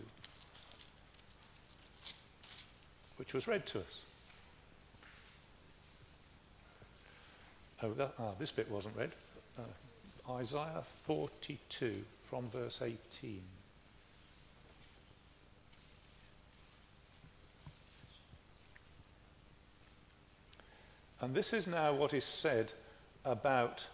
which 3.17 3.34
was 3.34 3.48
read 3.48 3.65
to 3.67 3.80
us. 3.80 4.02
Oh, 7.84 7.94
that, 7.94 8.13
ah, 8.20 8.32
this 8.38 8.52
bit 8.52 8.70
wasn't 8.70 8.96
read. 8.96 9.12
Uh, 9.58 10.34
Isaiah 10.34 10.84
42 11.06 12.04
from 12.30 12.48
verse 12.50 12.82
18. 12.82 13.41
And 21.22 21.36
this 21.36 21.54
is 21.54 21.67
now 21.67 21.94
what 21.94 22.13
is 22.13 22.26
said 22.26 22.72
about 23.26 23.86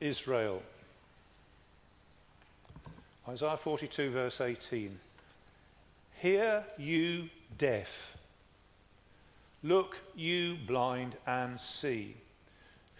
Israel. 0.00 0.62
Isaiah 3.28 3.56
42, 3.56 4.10
verse 4.10 4.40
18. 4.40 4.98
Hear, 6.20 6.64
you 6.76 7.28
deaf. 7.56 8.16
Look, 9.62 9.96
you 10.16 10.56
blind, 10.66 11.16
and 11.26 11.60
see. 11.60 12.14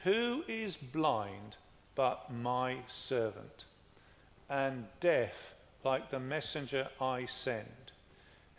Who 0.05 0.45
is 0.47 0.77
blind 0.77 1.57
but 1.95 2.33
my 2.33 2.79
servant, 2.87 3.65
and 4.49 4.87
deaf 5.01 5.55
like 5.85 6.11
the 6.11 6.21
messenger 6.21 6.89
I 7.01 7.27
send? 7.27 7.93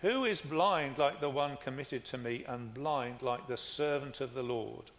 Who 0.02 0.26
is 0.26 0.42
blind 0.42 0.98
like 0.98 1.20
the 1.20 1.30
one 1.30 1.58
committed 1.58 2.04
to 2.06 2.18
me, 2.18 2.44
and 2.48 2.74
blind 2.74 3.22
like 3.22 3.48
the 3.48 3.58
servant 3.58 4.22
of 4.22 4.34
the 4.34 4.44
Lord? 4.44 4.92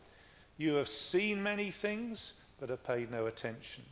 You 0.57 0.74
have 0.74 0.88
seen 0.88 1.42
many 1.42 1.70
things, 1.70 2.33
but 2.59 2.68
have 2.68 2.85
paid 2.85 3.11
no 3.11 3.26
attention. 3.26 3.85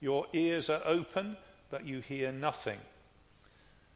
Your 0.00 0.26
ears 0.32 0.70
are 0.70 0.82
open, 0.84 1.36
but 1.70 1.86
you 1.86 2.00
hear 2.00 2.32
nothing. 2.32 2.78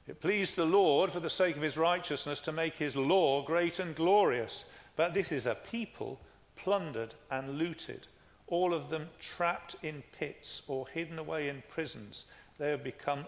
It 0.07 0.21
pleased 0.21 0.57
the 0.57 0.65
Lord, 0.65 1.13
for 1.13 1.21
the 1.21 1.31
sake 1.31 1.57
of 1.57 1.63
his 1.63 1.77
righteousness, 1.77 2.41
to 2.41 2.53
make 2.53 2.75
his 2.75 2.97
law 2.97 3.43
great 3.43 3.79
and 3.79 3.95
glorious. 3.95 4.65
But 4.97 5.15
this 5.15 5.33
is 5.33 5.47
a 5.47 5.55
people 5.55 6.19
plundered 6.63 7.15
and 7.31 7.59
looted, 7.59 8.07
all 8.47 8.75
of 8.75 8.91
them 8.91 9.09
trapped 9.19 9.77
in 9.83 10.03
pits 10.19 10.63
or 10.67 10.89
hidden 10.89 11.19
away 11.19 11.49
in 11.49 11.63
prisons. 11.69 12.25
They 12.59 12.71
have 12.71 12.85
become 12.85 13.27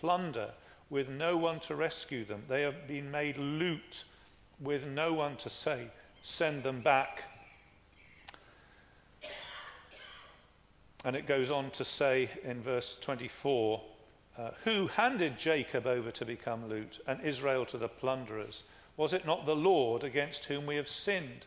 plunder 0.00 0.50
with 0.90 1.08
no 1.08 1.36
one 1.36 1.60
to 1.60 1.74
rescue 1.74 2.24
them. 2.24 2.42
They 2.48 2.62
have 2.62 2.86
been 2.86 3.10
made 3.10 3.36
loot 3.36 4.04
with 4.60 4.86
no 4.86 5.12
one 5.12 5.36
to 5.38 5.50
say, 5.50 5.88
send 6.22 6.62
them 6.62 6.80
back. 6.80 7.24
And 11.04 11.14
it 11.14 11.26
goes 11.26 11.50
on 11.50 11.70
to 11.72 11.84
say 11.84 12.30
in 12.44 12.62
verse 12.62 12.96
24 13.00 13.82
uh, 14.38 14.50
Who 14.64 14.86
handed 14.86 15.38
Jacob 15.38 15.86
over 15.86 16.10
to 16.12 16.24
become 16.24 16.68
loot 16.68 17.00
and 17.06 17.20
Israel 17.22 17.66
to 17.66 17.78
the 17.78 17.88
plunderers? 17.88 18.62
Was 18.96 19.12
it 19.12 19.26
not 19.26 19.44
the 19.44 19.56
Lord 19.56 20.02
against 20.04 20.46
whom 20.46 20.66
we 20.66 20.76
have 20.76 20.88
sinned? 20.88 21.44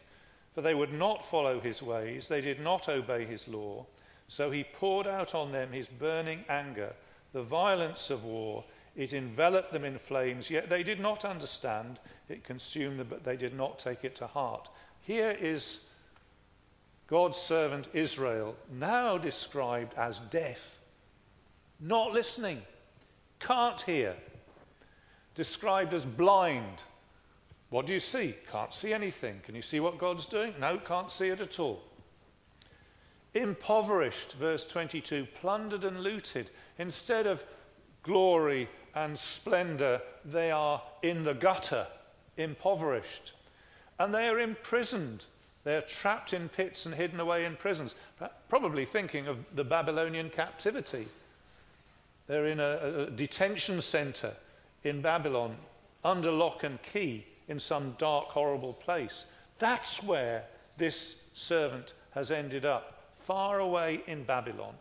For 0.57 0.63
they 0.63 0.73
would 0.73 0.91
not 0.91 1.23
follow 1.29 1.59
his 1.59 1.83
ways, 1.83 2.27
they 2.27 2.41
did 2.41 2.59
not 2.59 2.89
obey 2.89 3.25
his 3.25 3.47
law. 3.47 3.85
So 4.27 4.49
he 4.49 4.63
poured 4.63 5.05
out 5.05 5.35
on 5.35 5.51
them 5.51 5.71
his 5.71 5.87
burning 5.87 6.43
anger, 6.49 6.95
the 7.31 7.43
violence 7.43 8.09
of 8.09 8.23
war 8.23 8.63
it 8.95 9.13
enveloped 9.13 9.71
them 9.71 9.85
in 9.85 9.99
flames, 9.99 10.49
yet 10.49 10.67
they 10.67 10.81
did 10.81 10.99
not 10.99 11.25
understand. 11.25 11.99
It 12.27 12.43
consumed 12.43 12.99
them, 12.99 13.05
but 13.07 13.23
they 13.23 13.37
did 13.37 13.53
not 13.53 13.77
take 13.77 14.03
it 14.03 14.15
to 14.15 14.25
heart. 14.25 14.67
Here 15.01 15.37
is 15.39 15.81
God's 17.05 17.37
servant 17.37 17.89
Israel, 17.93 18.55
now 18.71 19.19
described 19.19 19.93
as 19.95 20.21
deaf, 20.31 20.79
not 21.79 22.13
listening, 22.13 22.63
can't 23.39 23.81
hear, 23.81 24.15
described 25.35 25.93
as 25.93 26.03
blind. 26.03 26.81
What 27.69 27.85
do 27.85 27.93
you 27.93 27.99
see? 27.99 28.35
Can't 28.51 28.73
see 28.73 28.93
anything. 28.93 29.41
Can 29.43 29.55
you 29.55 29.61
see 29.61 29.79
what 29.79 29.97
God's 29.97 30.25
doing? 30.25 30.53
No, 30.59 30.77
can't 30.77 31.11
see 31.11 31.27
it 31.27 31.41
at 31.41 31.59
all. 31.59 31.81
Impoverished, 33.33 34.33
verse 34.33 34.65
22, 34.65 35.27
plundered 35.41 35.83
and 35.83 36.01
looted. 36.01 36.49
Instead 36.79 37.27
of 37.27 37.43
glory 38.03 38.69
and 38.95 39.17
splendor, 39.17 40.01
they 40.23 40.49
are 40.49 40.81
in 41.03 41.23
the 41.23 41.33
gutter, 41.33 41.85
impoverished. 42.37 43.33
And 43.99 44.13
they 44.13 44.27
are 44.29 44.39
imprisoned. 44.39 45.25
They 45.65 45.75
are 45.75 45.81
trapped 45.81 46.31
in 46.31 46.47
pits 46.47 46.85
and 46.85 46.95
hidden 46.95 47.19
away 47.19 47.43
in 47.43 47.57
prisons, 47.57 47.95
probably 48.47 48.85
thinking 48.85 49.27
of 49.27 49.37
the 49.55 49.65
Babylonian 49.65 50.29
captivity. 50.29 51.07
They're 52.27 52.47
in 52.47 52.61
a, 52.61 53.07
a 53.07 53.11
detention 53.11 53.81
center 53.81 54.33
in 54.85 55.01
Babylon, 55.01 55.57
under 56.05 56.31
lock 56.31 56.63
and 56.63 56.81
key, 56.81 57.25
in 57.47 57.59
some 57.59 57.95
dark, 57.97 58.27
horrible 58.27 58.73
place. 58.73 59.25
That's 59.59 60.03
where 60.03 60.43
this 60.77 61.15
servant 61.33 61.93
has 62.11 62.31
ended 62.31 62.65
up, 62.65 63.03
far 63.25 63.59
away 63.59 64.01
in 64.07 64.23
Babylon. 64.23 64.73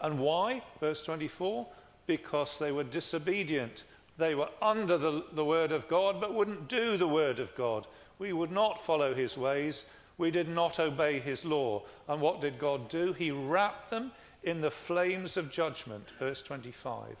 And 0.00 0.18
why? 0.18 0.62
Verse 0.80 1.02
24 1.02 1.66
because 2.06 2.58
they 2.58 2.72
were 2.72 2.84
disobedient. 2.84 3.84
They 4.18 4.34
were 4.34 4.48
under 4.60 4.98
the, 4.98 5.24
the 5.32 5.44
word 5.44 5.72
of 5.72 5.88
God, 5.88 6.20
but 6.20 6.34
wouldn't 6.34 6.68
do 6.68 6.96
the 6.96 7.08
word 7.08 7.38
of 7.38 7.54
God. 7.54 7.86
We 8.18 8.32
would 8.32 8.52
not 8.52 8.84
follow 8.84 9.14
his 9.14 9.36
ways. 9.36 9.84
We 10.18 10.30
did 10.30 10.48
not 10.48 10.78
obey 10.78 11.18
his 11.20 11.44
law. 11.44 11.82
And 12.08 12.20
what 12.20 12.40
did 12.40 12.58
God 12.58 12.88
do? 12.88 13.12
He 13.12 13.30
wrapped 13.30 13.90
them 13.90 14.12
in 14.42 14.60
the 14.60 14.70
flames 14.70 15.36
of 15.36 15.50
judgment. 15.50 16.08
Verse 16.18 16.42
25. 16.42 17.16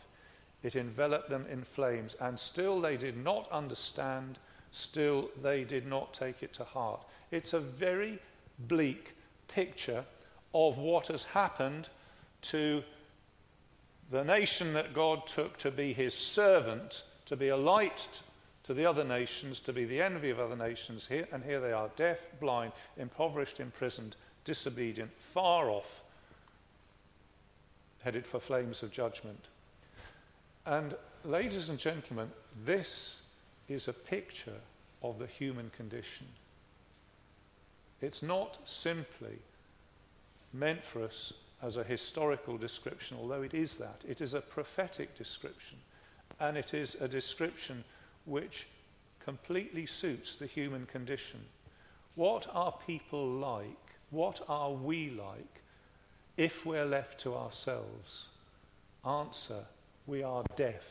It 0.62 0.76
enveloped 0.76 1.28
them 1.28 1.46
in 1.50 1.64
flames, 1.64 2.14
and 2.20 2.38
still 2.38 2.80
they 2.80 2.96
did 2.96 3.16
not 3.16 3.50
understand, 3.50 4.38
still 4.70 5.30
they 5.42 5.64
did 5.64 5.86
not 5.86 6.14
take 6.14 6.42
it 6.42 6.52
to 6.54 6.64
heart. 6.64 7.04
It's 7.30 7.52
a 7.52 7.60
very 7.60 8.20
bleak 8.58 9.14
picture 9.48 10.04
of 10.54 10.78
what 10.78 11.08
has 11.08 11.24
happened 11.24 11.88
to 12.42 12.82
the 14.10 14.24
nation 14.24 14.74
that 14.74 14.94
God 14.94 15.26
took 15.26 15.56
to 15.58 15.70
be 15.70 15.92
his 15.92 16.14
servant, 16.14 17.02
to 17.26 17.36
be 17.36 17.48
a 17.48 17.56
light 17.56 18.20
to 18.64 18.74
the 18.74 18.86
other 18.86 19.04
nations, 19.04 19.58
to 19.60 19.72
be 19.72 19.84
the 19.84 20.02
envy 20.02 20.30
of 20.30 20.38
other 20.38 20.56
nations, 20.56 21.06
here, 21.06 21.26
and 21.32 21.42
here 21.42 21.60
they 21.60 21.72
are, 21.72 21.90
deaf, 21.96 22.18
blind, 22.40 22.72
impoverished, 22.96 23.58
imprisoned, 23.58 24.14
disobedient, 24.44 25.10
far 25.32 25.68
off, 25.68 26.02
headed 28.02 28.26
for 28.26 28.38
flames 28.38 28.82
of 28.82 28.92
judgment. 28.92 29.48
And, 30.64 30.94
ladies 31.24 31.68
and 31.68 31.78
gentlemen, 31.78 32.30
this 32.64 33.16
is 33.68 33.88
a 33.88 33.92
picture 33.92 34.60
of 35.02 35.18
the 35.18 35.26
human 35.26 35.70
condition. 35.70 36.26
It's 38.00 38.22
not 38.22 38.58
simply 38.64 39.38
meant 40.52 40.84
for 40.84 41.02
us 41.02 41.32
as 41.62 41.76
a 41.76 41.84
historical 41.84 42.56
description, 42.58 43.16
although 43.20 43.42
it 43.42 43.54
is 43.54 43.76
that. 43.76 44.02
It 44.08 44.20
is 44.20 44.34
a 44.34 44.40
prophetic 44.40 45.16
description, 45.16 45.78
and 46.40 46.56
it 46.56 46.74
is 46.74 46.96
a 47.00 47.08
description 47.08 47.82
which 48.24 48.66
completely 49.24 49.86
suits 49.86 50.36
the 50.36 50.46
human 50.46 50.86
condition. 50.86 51.40
What 52.14 52.46
are 52.52 52.74
people 52.86 53.26
like? 53.26 53.66
What 54.10 54.40
are 54.48 54.72
we 54.72 55.10
like 55.10 55.62
if 56.36 56.66
we're 56.66 56.84
left 56.84 57.20
to 57.20 57.34
ourselves? 57.34 58.26
Answer 59.04 59.64
we 60.06 60.22
are 60.22 60.44
deaf. 60.56 60.82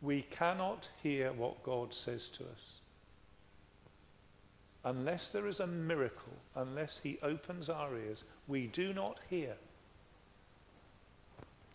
We 0.00 0.22
cannot 0.22 0.88
hear 1.02 1.32
what 1.32 1.62
God 1.62 1.92
says 1.92 2.28
to 2.30 2.44
us. 2.44 2.80
unless 4.84 5.30
there 5.30 5.46
is 5.46 5.60
a 5.60 5.66
miracle, 5.66 6.32
unless 6.56 7.00
he 7.02 7.18
opens 7.22 7.68
our 7.68 7.96
ears, 7.96 8.22
we 8.46 8.66
do 8.68 8.92
not 8.92 9.18
hear. 9.28 9.54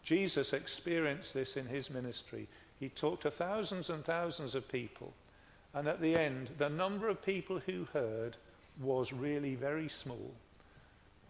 Jesus 0.03 0.53
experienced 0.53 1.33
this 1.33 1.55
in 1.55 1.67
his 1.67 1.89
ministry. 1.89 2.47
He 2.79 2.89
talked 2.89 3.23
to 3.23 3.31
thousands 3.31 3.89
and 3.89 4.03
thousands 4.03 4.55
of 4.55 4.67
people, 4.67 5.13
and 5.73 5.87
at 5.87 6.01
the 6.01 6.15
end, 6.15 6.49
the 6.57 6.69
number 6.69 7.07
of 7.07 7.23
people 7.23 7.59
who 7.59 7.87
heard 7.93 8.35
was 8.81 9.13
really 9.13 9.55
very 9.55 9.89
small. 9.89 10.33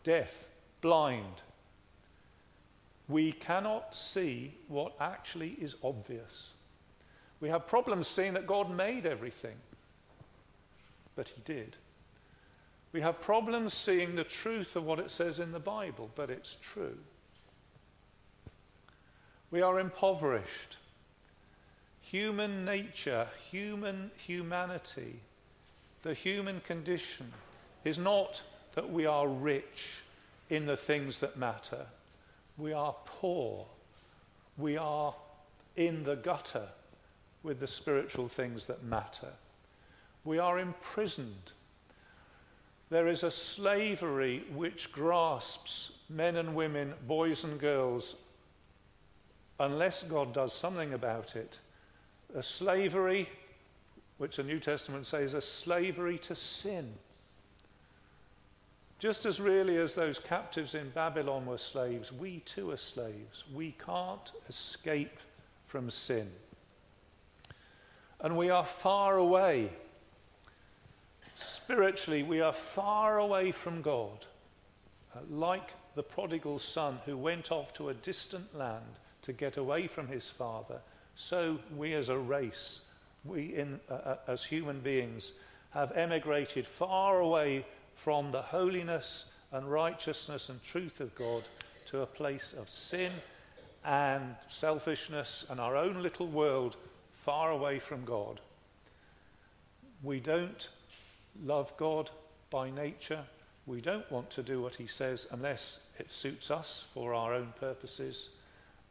Deaf, 0.03 0.33
blind. 0.81 1.41
We 3.07 3.31
cannot 3.31 3.95
see 3.95 4.55
what 4.67 4.93
actually 4.99 5.57
is 5.59 5.75
obvious. 5.83 6.51
We 7.41 7.49
have 7.49 7.67
problems 7.67 8.07
seeing 8.07 8.33
that 8.33 8.47
God 8.47 8.71
made 8.71 9.05
everything 9.05 9.55
but 11.15 11.27
he 11.27 11.41
did. 11.45 11.77
We 12.91 13.01
have 13.01 13.21
problems 13.21 13.73
seeing 13.73 14.15
the 14.15 14.23
truth 14.23 14.75
of 14.75 14.83
what 14.83 14.99
it 14.99 15.11
says 15.11 15.39
in 15.39 15.51
the 15.51 15.59
Bible, 15.59 16.11
but 16.15 16.29
it's 16.29 16.57
true. 16.61 16.97
We 19.51 19.61
are 19.61 19.79
impoverished. 19.79 20.77
Human 22.01 22.65
nature, 22.65 23.27
human 23.49 24.11
humanity, 24.17 25.19
the 26.03 26.13
human 26.13 26.59
condition 26.61 27.31
is 27.83 27.97
not 27.97 28.41
that 28.75 28.91
we 28.91 29.05
are 29.05 29.27
rich 29.27 30.03
in 30.49 30.65
the 30.65 30.77
things 30.77 31.19
that 31.19 31.37
matter. 31.37 31.85
We 32.57 32.73
are 32.73 32.95
poor. 33.05 33.65
We 34.57 34.77
are 34.77 35.13
in 35.75 36.03
the 36.03 36.15
gutter 36.15 36.67
with 37.41 37.59
the 37.59 37.67
spiritual 37.67 38.27
things 38.27 38.65
that 38.65 38.83
matter. 38.83 39.31
We 40.23 40.39
are 40.39 40.59
imprisoned. 40.59 41.51
There 42.89 43.07
is 43.07 43.23
a 43.23 43.31
slavery 43.31 44.43
which 44.53 44.91
grasps 44.91 45.91
men 46.09 46.37
and 46.37 46.55
women, 46.55 46.93
boys 47.07 47.43
and 47.43 47.59
girls, 47.59 48.15
unless 49.59 50.03
God 50.03 50.33
does 50.33 50.53
something 50.53 50.93
about 50.93 51.35
it. 51.35 51.57
A 52.35 52.43
slavery, 52.43 53.27
which 54.17 54.37
the 54.37 54.43
New 54.43 54.59
Testament 54.59 55.07
says, 55.07 55.33
a 55.33 55.41
slavery 55.41 56.17
to 56.19 56.35
sin. 56.35 56.93
Just 59.03 59.25
as 59.25 59.41
really 59.41 59.75
as 59.75 59.93
those 59.93 60.17
captives 60.17 60.75
in 60.75 60.89
Babylon 60.91 61.45
were 61.45 61.57
slaves, 61.57 62.13
we 62.13 62.39
too 62.39 62.71
are 62.71 62.77
slaves. 62.77 63.43
We 63.53 63.75
can't 63.85 64.31
escape 64.47 65.19
from 65.67 65.91
sin. 65.91 66.31
And 68.21 68.37
we 68.37 68.49
are 68.49 68.65
far 68.65 69.17
away 69.17 69.71
Spiritually, 71.35 72.23
we 72.23 72.41
are 72.41 72.53
far 72.53 73.17
away 73.17 73.51
from 73.51 73.81
God, 73.81 74.25
uh, 75.15 75.19
like 75.29 75.71
the 75.95 76.03
prodigal 76.03 76.59
son 76.59 76.99
who 77.05 77.17
went 77.17 77.51
off 77.51 77.73
to 77.73 77.89
a 77.89 77.93
distant 77.93 78.55
land 78.55 78.99
to 79.23 79.33
get 79.33 79.57
away 79.57 79.87
from 79.87 80.07
his 80.07 80.29
father. 80.29 80.79
So 81.15 81.59
we 81.75 81.93
as 81.95 82.09
a 82.09 82.17
race, 82.17 82.81
we 83.25 83.55
in, 83.55 83.79
uh, 83.89 83.93
uh 83.93 84.17
as 84.27 84.43
human 84.43 84.79
beings, 84.79 85.31
have 85.71 85.91
emigrated 85.97 86.67
far 86.67 87.19
away 87.19 87.65
from 87.95 88.31
the 88.31 88.41
holiness 88.41 89.25
and 89.51 89.71
righteousness 89.71 90.49
and 90.49 90.61
truth 90.63 90.99
of 90.99 91.13
God 91.15 91.43
to 91.85 92.01
a 92.01 92.05
place 92.05 92.53
of 92.57 92.69
sin 92.69 93.11
and 93.85 94.35
selfishness 94.49 95.45
and 95.49 95.59
our 95.59 95.75
own 95.75 96.01
little 96.01 96.27
world 96.27 96.75
far 97.23 97.51
away 97.51 97.79
from 97.79 98.03
God. 98.05 98.39
We 100.01 100.19
don't 100.19 100.67
love 101.43 101.75
God 101.77 102.09
by 102.49 102.69
nature. 102.69 103.23
We 103.65 103.79
don't 103.79 104.09
want 104.11 104.29
to 104.31 104.43
do 104.43 104.61
what 104.61 104.75
he 104.75 104.87
says 104.87 105.27
unless 105.31 105.79
it 105.97 106.11
suits 106.11 106.51
us 106.51 106.85
for 106.93 107.13
our 107.13 107.33
own 107.33 107.53
purposes. 107.59 108.29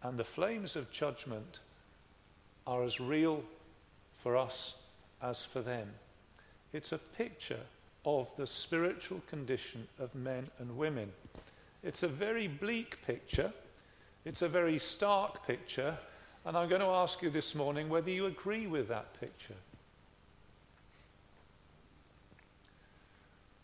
And 0.03 0.19
the 0.19 0.25
flames 0.25 0.77
of 0.77 0.91
judgment 0.91 1.61
are 2.67 2.83
as 2.83 3.01
real 3.01 3.43
for 4.23 4.37
us 4.37 4.75
as 5.21 5.45
for 5.45 5.61
them. 5.61 5.88
It's 6.73 6.93
a 6.93 6.99
picture 6.99 7.61
of 8.05 8.29
the 8.37 8.47
spiritual 8.47 9.21
condition 9.29 9.87
of 9.99 10.15
men 10.15 10.49
and 10.59 10.77
women. 10.77 11.12
It's 11.83 12.03
a 12.03 12.09
very 12.09 12.49
bleak 12.49 12.99
picture. 13.07 13.53
It's 14.25 14.43
a 14.43 14.49
very 14.49 14.79
stark 14.79 15.47
picture. 15.47 15.97
And 16.45 16.57
I'm 16.57 16.69
going 16.69 16.81
to 16.81 16.88
ask 16.88 17.23
you 17.23 17.31
this 17.31 17.55
morning 17.55 17.88
whether 17.88 18.11
you 18.11 18.27
agree 18.27 18.67
with 18.67 18.88
that 18.88 19.19
picture. 19.21 19.55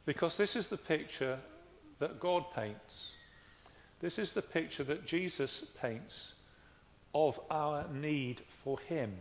Because 0.07 0.37
this 0.37 0.57
is 0.57 0.69
the 0.69 0.77
picture 0.77 1.39
that 1.99 2.21
God 2.21 2.45
paints. 2.55 3.13
This 4.01 4.19
is 4.19 4.33
the 4.33 4.43
picture 4.43 4.85
that 4.85 5.05
Jesus 5.05 5.65
paints 5.81 6.33
of 7.15 7.39
our 7.51 7.85
need 7.93 8.43
for 8.63 8.79
Him. 8.81 9.13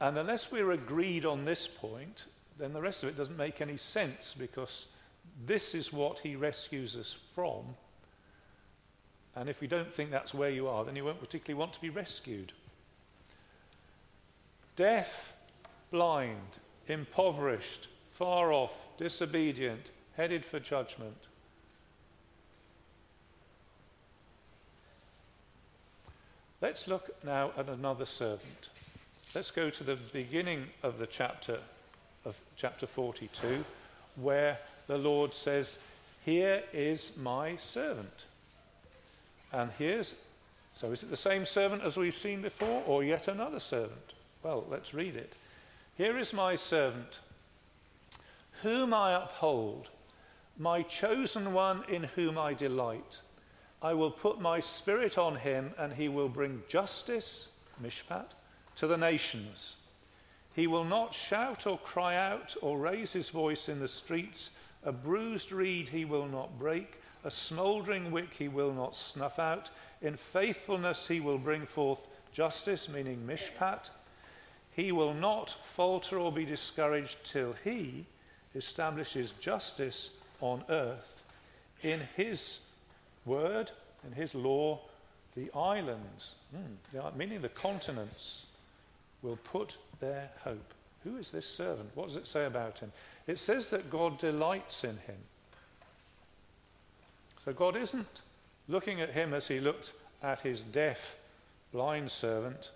And 0.00 0.18
unless 0.18 0.50
we're 0.50 0.72
agreed 0.72 1.24
on 1.24 1.44
this 1.44 1.68
point, 1.68 2.24
then 2.60 2.72
the 2.72 2.80
rest 2.80 3.02
of 3.02 3.08
it 3.08 3.16
doesn't 3.16 3.36
make 3.36 3.60
any 3.60 3.76
sense 3.76 4.34
because 4.38 4.86
this 5.46 5.74
is 5.74 5.92
what 5.92 6.18
He 6.18 6.36
rescues 6.36 6.96
us 6.96 7.16
from. 7.34 7.64
And 9.36 9.48
if 9.48 9.60
we 9.60 9.66
don't 9.66 9.92
think 9.92 10.10
that's 10.10 10.34
where 10.34 10.50
you 10.50 10.68
are, 10.68 10.84
then 10.84 10.96
you 10.96 11.04
won't 11.04 11.20
particularly 11.20 11.58
want 11.58 11.72
to 11.72 11.80
be 11.80 11.90
rescued. 11.90 12.52
Deaf, 14.76 15.34
blind, 15.90 16.58
impoverished, 16.88 17.88
far 18.12 18.52
off, 18.52 18.74
disobedient, 18.98 19.90
headed 20.16 20.44
for 20.44 20.60
judgment. 20.60 21.16
Let's 26.60 26.86
look 26.86 27.24
now 27.24 27.52
at 27.56 27.68
another 27.68 28.04
servant. 28.04 28.68
Let's 29.34 29.50
go 29.50 29.70
to 29.70 29.84
the 29.84 29.96
beginning 30.12 30.66
of 30.82 30.98
the 30.98 31.06
chapter 31.06 31.60
of 32.24 32.36
chapter 32.56 32.86
42 32.86 33.64
where 34.16 34.58
the 34.86 34.98
Lord 34.98 35.34
says, 35.34 35.78
"Here 36.24 36.64
is 36.72 37.16
my 37.16 37.56
servant." 37.56 38.24
And 39.52 39.70
here's 39.78 40.14
so 40.72 40.92
is 40.92 41.02
it 41.02 41.10
the 41.10 41.16
same 41.16 41.46
servant 41.46 41.82
as 41.82 41.96
we've 41.96 42.14
seen 42.14 42.42
before 42.42 42.82
or 42.86 43.02
yet 43.02 43.28
another 43.28 43.60
servant? 43.60 44.14
Well, 44.42 44.64
let's 44.68 44.94
read 44.94 45.16
it. 45.16 45.32
Here 45.96 46.16
is 46.18 46.32
my 46.32 46.56
servant 46.56 47.18
whom 48.62 48.92
I 48.94 49.12
uphold, 49.12 49.88
my 50.58 50.82
chosen 50.82 51.52
one 51.52 51.84
in 51.88 52.04
whom 52.04 52.38
I 52.38 52.54
delight. 52.54 53.18
I 53.82 53.94
will 53.94 54.10
put 54.10 54.40
my 54.40 54.60
spirit 54.60 55.16
on 55.16 55.36
him, 55.36 55.74
and 55.78 55.92
he 55.92 56.08
will 56.08 56.28
bring 56.28 56.62
justice, 56.68 57.48
mishpat, 57.82 58.26
to 58.76 58.86
the 58.86 58.98
nations. 58.98 59.76
He 60.60 60.66
will 60.66 60.84
not 60.84 61.14
shout 61.14 61.66
or 61.66 61.78
cry 61.78 62.16
out 62.16 62.54
or 62.60 62.76
raise 62.76 63.14
his 63.14 63.30
voice 63.30 63.70
in 63.70 63.80
the 63.80 63.88
streets. 63.88 64.50
A 64.82 64.92
bruised 64.92 65.52
reed 65.52 65.88
he 65.88 66.04
will 66.04 66.26
not 66.26 66.58
break, 66.58 67.00
a 67.24 67.30
smouldering 67.30 68.10
wick 68.10 68.34
he 68.34 68.48
will 68.48 68.74
not 68.74 68.94
snuff 68.94 69.38
out. 69.38 69.70
In 70.02 70.18
faithfulness 70.18 71.08
he 71.08 71.18
will 71.18 71.38
bring 71.38 71.64
forth 71.64 72.06
justice, 72.34 72.90
meaning 72.90 73.26
mishpat. 73.26 73.88
He 74.76 74.92
will 74.92 75.14
not 75.14 75.56
falter 75.76 76.18
or 76.18 76.30
be 76.30 76.44
discouraged 76.44 77.16
till 77.24 77.54
he 77.64 78.04
establishes 78.54 79.32
justice 79.40 80.10
on 80.42 80.62
earth. 80.68 81.22
In 81.82 82.06
his 82.16 82.58
word, 83.24 83.70
in 84.06 84.12
his 84.12 84.34
law, 84.34 84.78
the 85.36 85.50
islands, 85.54 86.32
mm, 86.54 87.16
meaning 87.16 87.40
the 87.40 87.48
continents, 87.48 88.44
will 89.22 89.38
put 89.42 89.78
their 90.00 90.30
hope. 90.42 90.74
Who 91.04 91.16
is 91.16 91.30
this 91.30 91.46
servant? 91.46 91.90
What 91.94 92.08
does 92.08 92.16
it 92.16 92.26
say 92.26 92.46
about 92.46 92.78
him? 92.78 92.92
It 93.26 93.38
says 93.38 93.68
that 93.70 93.90
God 93.90 94.18
delights 94.18 94.84
in 94.84 94.96
him. 94.98 95.16
So 97.44 97.52
God 97.52 97.76
isn't 97.76 98.20
looking 98.68 99.00
at 99.00 99.10
him 99.10 99.32
as 99.32 99.48
he 99.48 99.60
looked 99.60 99.92
at 100.22 100.40
his 100.40 100.62
deaf, 100.62 100.98
blind 101.72 102.10
servant. 102.10 102.70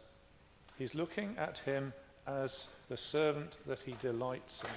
He's 0.78 0.94
looking 0.94 1.34
at 1.38 1.58
him 1.58 1.92
as 2.26 2.68
the 2.88 2.96
servant 2.96 3.58
that 3.66 3.80
he 3.80 3.94
delights 4.00 4.62
in. 4.62 4.70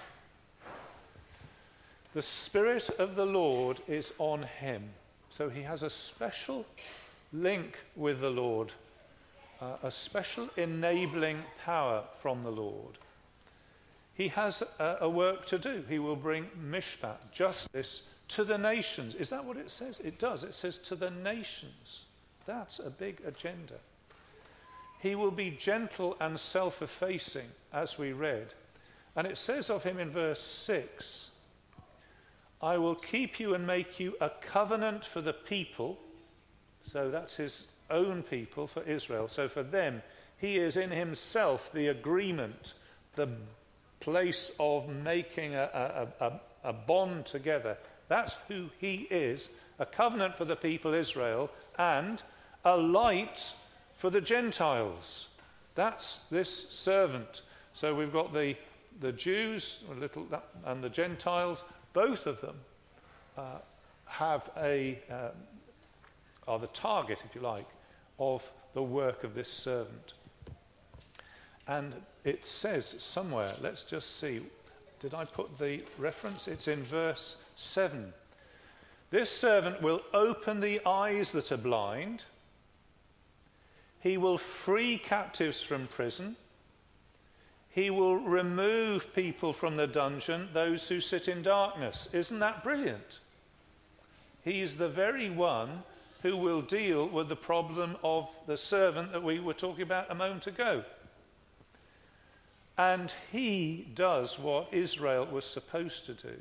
The 2.13 2.21
Spirit 2.21 2.89
of 2.99 3.15
the 3.15 3.25
Lord 3.25 3.79
is 3.88 4.12
on 4.17 4.43
him. 4.43 4.83
So 5.29 5.49
he 5.49 5.62
has 5.62 5.83
a 5.83 5.89
special 5.89 6.65
link 7.31 7.77
with 7.95 8.19
the 8.21 8.29
Lord, 8.29 8.71
uh, 9.61 9.77
a 9.83 9.91
special 9.91 10.49
enabling 10.57 11.43
power 11.63 12.03
from 12.21 12.43
the 12.43 12.51
Lord. 12.51 12.97
He 14.13 14.27
has 14.29 14.63
a, 14.79 14.97
a 15.01 15.09
work 15.09 15.45
to 15.47 15.59
do. 15.59 15.83
He 15.87 15.99
will 15.99 16.15
bring 16.15 16.47
mishpat, 16.59 17.31
justice, 17.31 18.03
to 18.29 18.43
the 18.43 18.57
nations. 18.57 19.15
Is 19.15 19.29
that 19.29 19.45
what 19.45 19.57
it 19.57 19.71
says? 19.71 19.99
It 20.03 20.19
does. 20.19 20.43
It 20.43 20.55
says 20.55 20.77
to 20.79 20.95
the 20.95 21.09
nations. 21.09 22.05
That's 22.45 22.79
a 22.79 22.89
big 22.89 23.21
agenda. 23.25 23.75
He 24.99 25.15
will 25.15 25.31
be 25.31 25.51
gentle 25.51 26.17
and 26.19 26.39
self 26.39 26.81
effacing, 26.81 27.47
as 27.71 27.97
we 27.97 28.13
read. 28.13 28.53
And 29.15 29.27
it 29.27 29.37
says 29.37 29.69
of 29.69 29.83
him 29.83 29.99
in 29.99 30.11
verse 30.11 30.41
6 30.41 31.31
I 32.61 32.77
will 32.77 32.95
keep 32.95 33.39
you 33.39 33.53
and 33.53 33.67
make 33.67 33.99
you 33.99 34.15
a 34.19 34.31
covenant 34.41 35.05
for 35.05 35.21
the 35.21 35.33
people. 35.33 35.99
So 36.83 37.11
that's 37.11 37.35
his 37.35 37.67
own 37.89 38.23
people 38.23 38.67
for 38.67 38.84
Israel. 38.84 39.28
So 39.28 39.47
for 39.47 39.63
them, 39.63 40.02
he 40.38 40.58
is 40.58 40.78
in 40.78 40.91
himself 40.91 41.71
the 41.73 41.88
agreement, 41.88 42.73
the 43.15 43.30
place 44.00 44.52
of 44.60 44.88
making 44.89 45.56
a, 45.56 46.08
a, 46.19 46.26
a, 46.26 46.39
a 46.69 46.73
bond 46.73 47.26
together. 47.26 47.78
That's 48.08 48.36
who 48.47 48.69
he 48.80 49.08
is 49.10 49.50
a 49.80 49.86
covenant 49.86 50.38
for 50.38 50.45
the 50.45 50.56
people 50.56 50.93
Israel 50.93 51.50
and 51.78 52.21
a 52.65 52.76
light 52.76 53.54
for 53.97 54.10
the 54.10 54.21
Gentiles. 54.21 55.28
That's 55.76 56.19
this 56.32 56.69
servant. 56.69 57.41
So 57.73 57.93
we've 57.93 58.13
got 58.13 58.34
the, 58.34 58.56
the 59.00 59.12
Jews 59.12 59.84
little, 60.00 60.28
and 60.65 60.84
the 60.84 60.89
Gentiles, 60.89 61.63
both 61.93 62.26
of 62.26 62.41
them 62.41 62.56
uh, 63.38 63.60
have 64.06 64.50
a, 64.58 65.00
uh, 65.12 65.30
are 66.47 66.60
the 66.60 66.67
target, 66.67 67.19
if 67.28 67.36
you 67.36 67.41
like, 67.41 67.67
of 68.19 68.43
the 68.73 68.84
work 68.84 69.23
of 69.23 69.36
this 69.36 69.51
servant. 69.51 70.13
And 71.67 71.93
it 72.23 72.45
says 72.45 72.95
somewhere, 72.99 73.51
let's 73.62 73.84
just 73.84 74.19
see, 74.19 74.41
did 74.99 75.13
I 75.13 75.25
put 75.25 75.58
the 75.60 75.84
reference? 75.97 76.47
It's 76.47 76.67
in 76.67 76.84
verse 76.84 77.36
7. 77.56 78.13
This 79.10 79.30
servant 79.30 79.82
will 79.82 80.01
open 80.13 80.60
the 80.60 80.82
eyes 80.86 81.32
that 81.32 81.51
are 81.51 81.58
blind. 81.58 82.23
He 83.99 84.17
will 84.17 84.38
free 84.38 84.97
captives 84.97 85.62
from 85.62 85.88
prison. 85.88 86.36
He 87.69 87.89
will 87.89 88.17
remove 88.17 89.13
people 89.13 89.53
from 89.53 89.77
the 89.77 89.88
dungeon, 89.88 90.49
those 90.53 90.88
who 90.88 90.99
sit 90.99 91.27
in 91.27 91.41
darkness. 91.41 92.08
Isn't 92.12 92.39
that 92.39 92.63
brilliant? 92.63 93.19
He's 94.43 94.77
the 94.77 94.89
very 94.89 95.30
one 95.30 95.84
who 96.27 96.35
will 96.35 96.61
deal 96.61 97.07
with 97.07 97.29
the 97.29 97.35
problem 97.37 97.95
of 98.03 98.27
the 98.47 98.57
servant 98.57 99.13
that 99.13 99.23
we 99.23 99.39
were 99.39 99.53
talking 99.53 99.83
about 99.83 100.11
a 100.11 100.15
moment 100.15 100.45
ago. 100.45 100.83
And 102.77 103.13
he 103.31 103.87
does 103.95 104.37
what 104.37 104.67
Israel 104.73 105.25
was 105.25 105.45
supposed 105.45 106.05
to 106.07 106.13
do. 106.13 106.35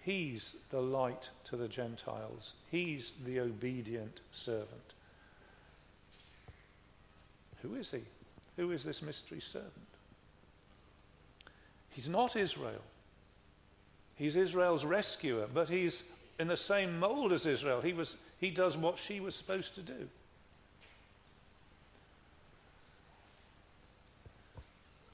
He's 0.00 0.54
the 0.68 0.82
light 0.82 1.30
to 1.46 1.56
the 1.56 1.66
Gentiles, 1.66 2.52
he's 2.70 3.14
the 3.24 3.40
obedient 3.40 4.20
servant. 4.32 4.92
Who 7.62 7.74
is 7.74 7.90
he? 7.90 8.02
Who 8.58 8.70
is 8.72 8.84
this 8.84 9.00
mystery 9.00 9.40
servant? 9.40 9.72
He's 11.88 12.08
not 12.08 12.36
Israel. 12.36 12.82
He's 14.16 14.36
Israel's 14.36 14.84
rescuer, 14.84 15.46
but 15.52 15.70
he's 15.70 16.02
in 16.38 16.48
the 16.48 16.56
same 16.56 16.98
mold 16.98 17.32
as 17.32 17.46
Israel. 17.46 17.80
He, 17.80 17.94
was, 17.94 18.16
he 18.38 18.50
does 18.50 18.76
what 18.76 18.98
she 18.98 19.20
was 19.20 19.34
supposed 19.34 19.74
to 19.74 19.82
do. 19.82 20.08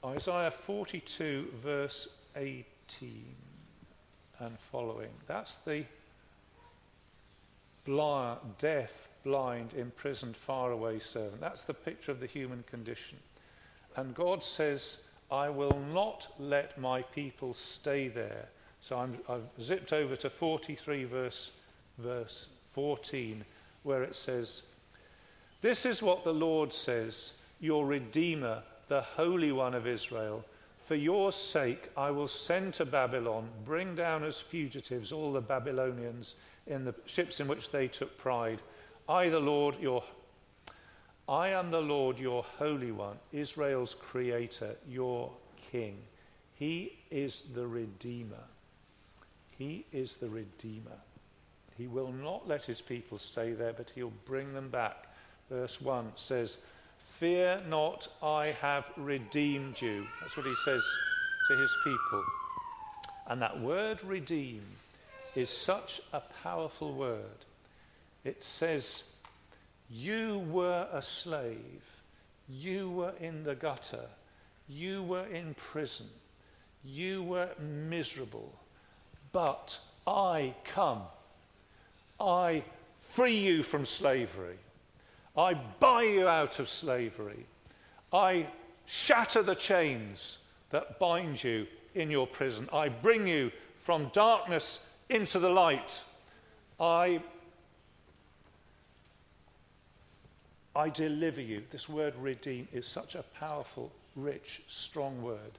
Isaiah 0.05 0.51
42, 0.51 1.47
verse 1.63 2.07
18 2.35 3.25
and 4.39 4.59
following. 4.71 5.09
That's 5.25 5.55
the 5.55 5.83
blind, 7.85 8.39
deaf, 8.59 8.91
blind, 9.23 9.73
imprisoned, 9.73 10.37
faraway 10.37 10.99
servant. 10.99 11.41
That's 11.41 11.63
the 11.63 11.73
picture 11.73 12.11
of 12.11 12.19
the 12.19 12.27
human 12.27 12.63
condition. 12.69 13.17
And 13.95 14.13
God 14.13 14.43
says, 14.43 14.97
I 15.31 15.49
will 15.49 15.79
not 15.91 16.27
let 16.37 16.79
my 16.79 17.01
people 17.01 17.55
stay 17.55 18.07
there. 18.07 18.49
So 18.81 18.97
i 18.97 19.31
have 19.31 19.41
zipped 19.59 19.93
over 19.93 20.15
to 20.17 20.29
43, 20.29 21.05
verse, 21.05 21.51
verse 21.97 22.45
14, 22.75 23.43
where 23.83 24.03
it 24.03 24.15
says, 24.15 24.63
This 25.61 25.85
is 25.85 26.03
what 26.03 26.23
the 26.23 26.33
Lord 26.33 26.71
says, 26.71 27.31
your 27.61 27.85
Redeemer, 27.85 28.61
the 28.89 29.01
Holy 29.01 29.51
One 29.51 29.73
of 29.73 29.87
Israel. 29.87 30.43
For 30.85 30.95
your 30.95 31.31
sake, 31.31 31.89
I 31.97 32.11
will 32.11 32.27
send 32.27 32.75
to 32.75 32.85
Babylon, 32.85 33.49
bring 33.63 33.95
down 33.95 34.23
as 34.23 34.39
fugitives 34.39 35.11
all 35.11 35.33
the 35.33 35.41
Babylonians 35.41 36.35
in 36.67 36.85
the 36.85 36.93
ships 37.05 37.39
in 37.39 37.47
which 37.47 37.71
they 37.71 37.87
took 37.87 38.15
pride. 38.17 38.61
I, 39.09 39.29
the 39.29 39.39
Lord, 39.39 39.79
your 39.79 40.03
I 41.27 41.49
am 41.49 41.71
the 41.71 41.81
Lord, 41.81 42.19
your 42.19 42.43
Holy 42.59 42.91
One, 42.91 43.17
Israel's 43.31 43.95
Creator, 43.95 44.75
your 44.87 45.31
King. 45.71 45.97
He 46.53 46.99
is 47.09 47.45
the 47.55 47.65
Redeemer. 47.65 48.43
He 49.57 49.85
is 49.91 50.17
the 50.17 50.29
Redeemer. 50.29 50.99
He 51.77 51.87
will 51.87 52.11
not 52.11 52.47
let 52.47 52.63
his 52.63 52.81
people 52.81 53.17
stay 53.17 53.51
there, 53.53 53.73
but 53.73 53.91
he'll 53.93 54.13
bring 54.25 54.53
them 54.53 54.69
back. 54.69 55.07
Verse 55.49 55.81
1 55.81 56.13
says, 56.15 56.57
Fear 57.19 57.61
not, 57.67 58.07
I 58.21 58.47
have 58.61 58.85
redeemed 58.97 59.81
you. 59.81 60.05
That's 60.21 60.37
what 60.37 60.45
he 60.45 60.55
says 60.63 60.83
to 61.49 61.55
his 61.55 61.75
people. 61.83 62.23
And 63.27 63.41
that 63.41 63.59
word 63.59 64.03
redeem 64.03 64.61
is 65.35 65.49
such 65.49 66.01
a 66.13 66.21
powerful 66.43 66.93
word. 66.93 67.45
It 68.23 68.43
says, 68.43 69.03
You 69.89 70.39
were 70.49 70.87
a 70.91 71.01
slave, 71.01 71.83
you 72.47 72.89
were 72.89 73.13
in 73.19 73.43
the 73.43 73.55
gutter, 73.55 74.07
you 74.67 75.03
were 75.03 75.25
in 75.27 75.55
prison, 75.71 76.07
you 76.83 77.23
were 77.23 77.49
miserable, 77.59 78.53
but 79.31 79.77
I 80.07 80.55
come. 80.63 81.01
I 82.19 82.63
free 83.11 83.37
you 83.37 83.63
from 83.63 83.85
slavery. 83.85 84.57
I 85.37 85.53
buy 85.53 86.03
you 86.03 86.27
out 86.27 86.59
of 86.59 86.69
slavery. 86.69 87.45
I 88.13 88.47
shatter 88.85 89.43
the 89.43 89.55
chains 89.55 90.37
that 90.69 90.99
bind 90.99 91.43
you 91.43 91.67
in 91.93 92.09
your 92.11 92.27
prison. 92.27 92.69
I 92.71 92.89
bring 92.89 93.27
you 93.27 93.51
from 93.79 94.09
darkness 94.13 94.79
into 95.09 95.39
the 95.39 95.49
light. 95.49 96.03
I, 96.79 97.21
I 100.75 100.89
deliver 100.89 101.41
you. 101.41 101.63
This 101.71 101.89
word 101.89 102.13
redeem 102.15 102.67
is 102.73 102.87
such 102.87 103.15
a 103.15 103.23
powerful, 103.39 103.91
rich, 104.15 104.61
strong 104.67 105.21
word. 105.21 105.51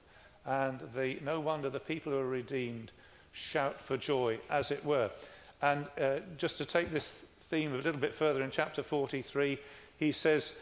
And 0.45 0.81
the, 0.93 1.19
no 1.23 1.39
wonder 1.39 1.69
the 1.69 1.79
people 1.79 2.11
who 2.11 2.19
are 2.19 2.27
redeemed 2.27 2.91
shout 3.31 3.79
for 3.79 3.97
joy, 3.97 4.39
as 4.49 4.71
it 4.71 4.83
were. 4.83 5.11
And 5.61 5.87
uh, 5.99 6.19
just 6.37 6.57
to 6.59 6.65
take 6.65 6.91
this 6.91 7.15
theme 7.49 7.73
a 7.73 7.77
little 7.77 7.99
bit 7.99 8.13
further 8.13 8.43
in 8.43 8.51
chapter 8.51 8.83
43, 8.83 9.57
he 9.97 10.11
says 10.11 10.53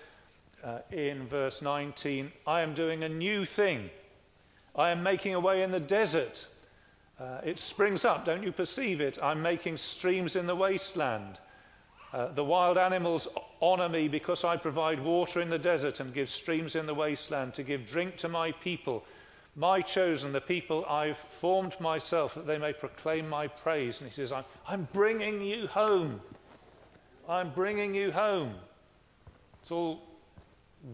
uh, 0.63 0.79
in 0.91 1.27
verse 1.27 1.61
19, 1.61 2.31
I 2.47 2.61
am 2.61 2.73
doing 2.73 3.03
a 3.03 3.09
new 3.09 3.45
thing. 3.45 3.89
I 4.75 4.89
am 4.89 5.03
making 5.03 5.33
a 5.33 5.39
way 5.39 5.63
in 5.63 5.71
the 5.71 5.79
desert. 5.79 6.47
Uh, 7.19 7.39
it 7.43 7.59
springs 7.59 8.03
up, 8.03 8.25
don't 8.25 8.43
you 8.43 8.51
perceive 8.51 8.99
it? 8.99 9.17
I'm 9.21 9.41
making 9.41 9.77
streams 9.77 10.35
in 10.35 10.47
the 10.47 10.55
wasteland. 10.55 11.39
Uh, 12.13 12.27
the 12.27 12.43
wild 12.43 12.77
animals 12.77 13.27
honor 13.61 13.89
me 13.89 14.07
because 14.07 14.43
I 14.43 14.57
provide 14.57 15.03
water 15.03 15.41
in 15.41 15.49
the 15.49 15.59
desert 15.59 15.99
and 15.99 16.13
give 16.13 16.29
streams 16.29 16.75
in 16.75 16.85
the 16.85 16.93
wasteland 16.93 17.53
to 17.55 17.63
give 17.63 17.85
drink 17.85 18.17
to 18.17 18.29
my 18.29 18.51
people, 18.51 19.05
my 19.55 19.81
chosen, 19.81 20.33
the 20.33 20.41
people 20.41 20.85
I've 20.85 21.17
formed 21.39 21.79
myself, 21.79 22.35
that 22.35 22.45
they 22.45 22.57
may 22.57 22.73
proclaim 22.73 23.29
my 23.29 23.47
praise. 23.47 24.01
And 24.01 24.09
he 24.09 24.13
says, 24.13 24.31
I'm, 24.31 24.43
I'm 24.67 24.87
bringing 24.91 25.41
you 25.41 25.67
home. 25.67 26.19
I'm 27.27 27.51
bringing 27.51 27.95
you 27.95 28.11
home. 28.11 28.55
It's 29.61 29.71
all 29.71 30.01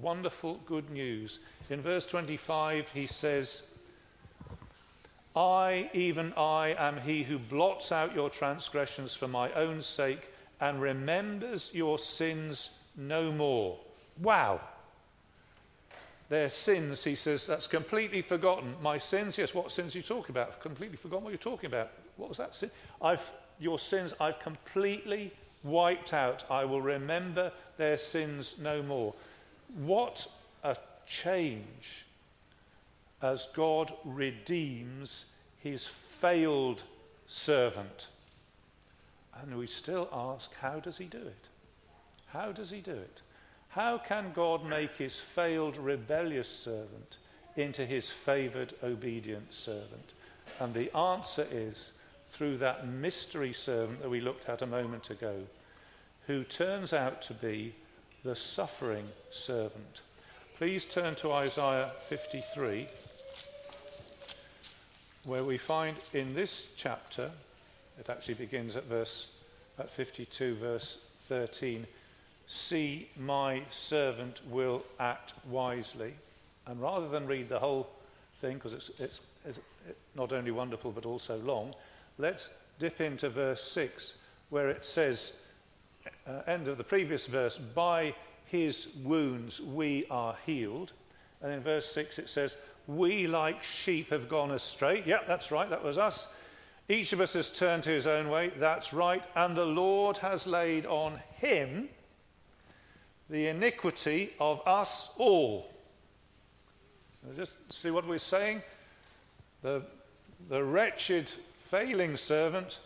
wonderful 0.01 0.59
good 0.65 0.89
news. 0.91 1.39
In 1.69 1.81
verse 1.81 2.05
25, 2.05 2.89
he 2.91 3.07
says, 3.07 3.63
I, 5.35 5.89
even 5.93 6.33
I, 6.33 6.75
am 6.77 6.99
he 6.99 7.23
who 7.23 7.39
blots 7.39 7.91
out 7.91 8.13
your 8.13 8.29
transgressions 8.29 9.13
for 9.13 9.27
my 9.27 9.51
own 9.53 9.81
sake 9.81 10.29
and 10.59 10.81
remembers 10.81 11.71
your 11.73 11.97
sins 11.97 12.69
no 12.95 13.31
more. 13.31 13.79
Wow. 14.21 14.61
Their 16.31 16.47
sins, 16.47 17.03
he 17.03 17.15
says, 17.15 17.45
that's 17.45 17.67
completely 17.67 18.21
forgotten. 18.21 18.73
My 18.81 18.97
sins, 18.97 19.37
yes, 19.37 19.53
what 19.53 19.69
sins 19.69 19.93
are 19.93 19.97
you 19.97 20.03
talking 20.03 20.31
about? 20.31 20.47
I've 20.47 20.61
completely 20.61 20.95
forgotten 20.95 21.25
what 21.25 21.31
you're 21.31 21.37
talking 21.37 21.67
about. 21.67 21.91
What 22.15 22.29
was 22.29 22.37
that 22.37 22.55
sin? 22.55 22.71
I've, 23.01 23.29
your 23.59 23.77
sins 23.77 24.13
I've 24.17 24.39
completely 24.39 25.33
wiped 25.63 26.13
out. 26.13 26.45
I 26.49 26.63
will 26.63 26.81
remember 26.81 27.51
their 27.75 27.97
sins 27.97 28.55
no 28.61 28.81
more. 28.81 29.13
What 29.75 30.25
a 30.63 30.77
change 31.05 32.05
as 33.21 33.49
God 33.53 33.91
redeems 34.05 35.25
his 35.57 35.85
failed 35.85 36.83
servant. 37.27 38.07
And 39.41 39.57
we 39.57 39.67
still 39.67 40.07
ask, 40.13 40.49
how 40.61 40.79
does 40.79 40.97
he 40.97 41.07
do 41.07 41.17
it? 41.17 41.49
How 42.27 42.53
does 42.53 42.69
he 42.69 42.79
do 42.79 42.93
it? 42.93 43.21
How 43.71 43.97
can 43.97 44.33
God 44.33 44.65
make 44.65 44.91
his 44.97 45.17
failed 45.17 45.77
rebellious 45.77 46.49
servant 46.49 47.17
into 47.55 47.85
his 47.85 48.11
favored, 48.11 48.73
obedient 48.83 49.53
servant? 49.53 50.11
And 50.59 50.73
the 50.73 50.95
answer 50.95 51.47
is 51.49 51.93
through 52.33 52.57
that 52.57 52.87
mystery 52.87 53.53
servant 53.53 54.01
that 54.01 54.09
we 54.09 54.19
looked 54.19 54.49
at 54.49 54.61
a 54.61 54.67
moment 54.67 55.09
ago, 55.09 55.35
who 56.27 56.43
turns 56.43 56.91
out 56.91 57.21
to 57.23 57.33
be 57.33 57.73
the 58.23 58.35
suffering 58.35 59.07
servant. 59.31 60.01
Please 60.57 60.83
turn 60.85 61.15
to 61.15 61.31
Isaiah 61.31 61.91
53, 62.09 62.87
where 65.25 65.43
we 65.43 65.57
find 65.57 65.95
in 66.13 66.33
this 66.35 66.67
chapter, 66.75 67.31
it 67.97 68.09
actually 68.09 68.33
begins 68.33 68.75
at 68.75 68.83
verse 68.83 69.27
at 69.79 69.89
52, 69.89 70.55
verse 70.55 70.97
13, 71.29 71.87
see 72.47 73.09
my 73.17 73.61
servant 73.69 74.41
will 74.49 74.83
act 74.99 75.33
wisely. 75.49 76.13
And 76.67 76.81
rather 76.81 77.07
than 77.07 77.27
read 77.27 77.49
the 77.49 77.59
whole 77.59 77.89
thing, 78.39 78.55
because 78.55 78.73
it's, 78.73 78.91
it's, 78.99 79.19
it's 79.47 79.59
not 80.15 80.31
only 80.31 80.51
wonderful 80.51 80.91
but 80.91 81.05
also 81.05 81.37
long, 81.39 81.73
let's 82.17 82.49
dip 82.79 83.01
into 83.01 83.29
verse 83.29 83.63
6, 83.63 84.15
where 84.49 84.69
it 84.69 84.85
says, 84.85 85.33
uh, 86.27 86.41
end 86.47 86.67
of 86.67 86.77
the 86.77 86.83
previous 86.83 87.27
verse, 87.27 87.57
by 87.57 88.13
his 88.45 88.87
wounds 89.03 89.61
we 89.61 90.05
are 90.09 90.35
healed. 90.45 90.91
And 91.41 91.51
in 91.53 91.61
verse 91.61 91.91
6 91.91 92.19
it 92.19 92.29
says, 92.29 92.57
We 92.87 93.27
like 93.27 93.63
sheep 93.63 94.09
have 94.09 94.29
gone 94.29 94.51
astray. 94.51 95.03
Yep, 95.05 95.27
that's 95.27 95.51
right, 95.51 95.69
that 95.69 95.83
was 95.83 95.97
us. 95.97 96.27
Each 96.89 97.13
of 97.13 97.21
us 97.21 97.33
has 97.33 97.51
turned 97.51 97.83
to 97.83 97.89
his 97.89 98.07
own 98.07 98.29
way. 98.29 98.51
That's 98.57 98.91
right. 98.91 99.23
And 99.35 99.55
the 99.55 99.65
Lord 99.65 100.17
has 100.17 100.45
laid 100.45 100.85
on 100.85 101.21
him 101.35 101.87
the 103.31 103.47
iniquity 103.47 104.33
of 104.39 104.61
us 104.67 105.09
all. 105.17 105.71
Just 107.35 107.53
see 107.71 107.89
what 107.89 108.07
we're 108.07 108.19
saying? 108.19 108.61
The, 109.63 109.81
the 110.49 110.63
wretched, 110.63 111.31
failing 111.69 112.17
servant 112.17 112.79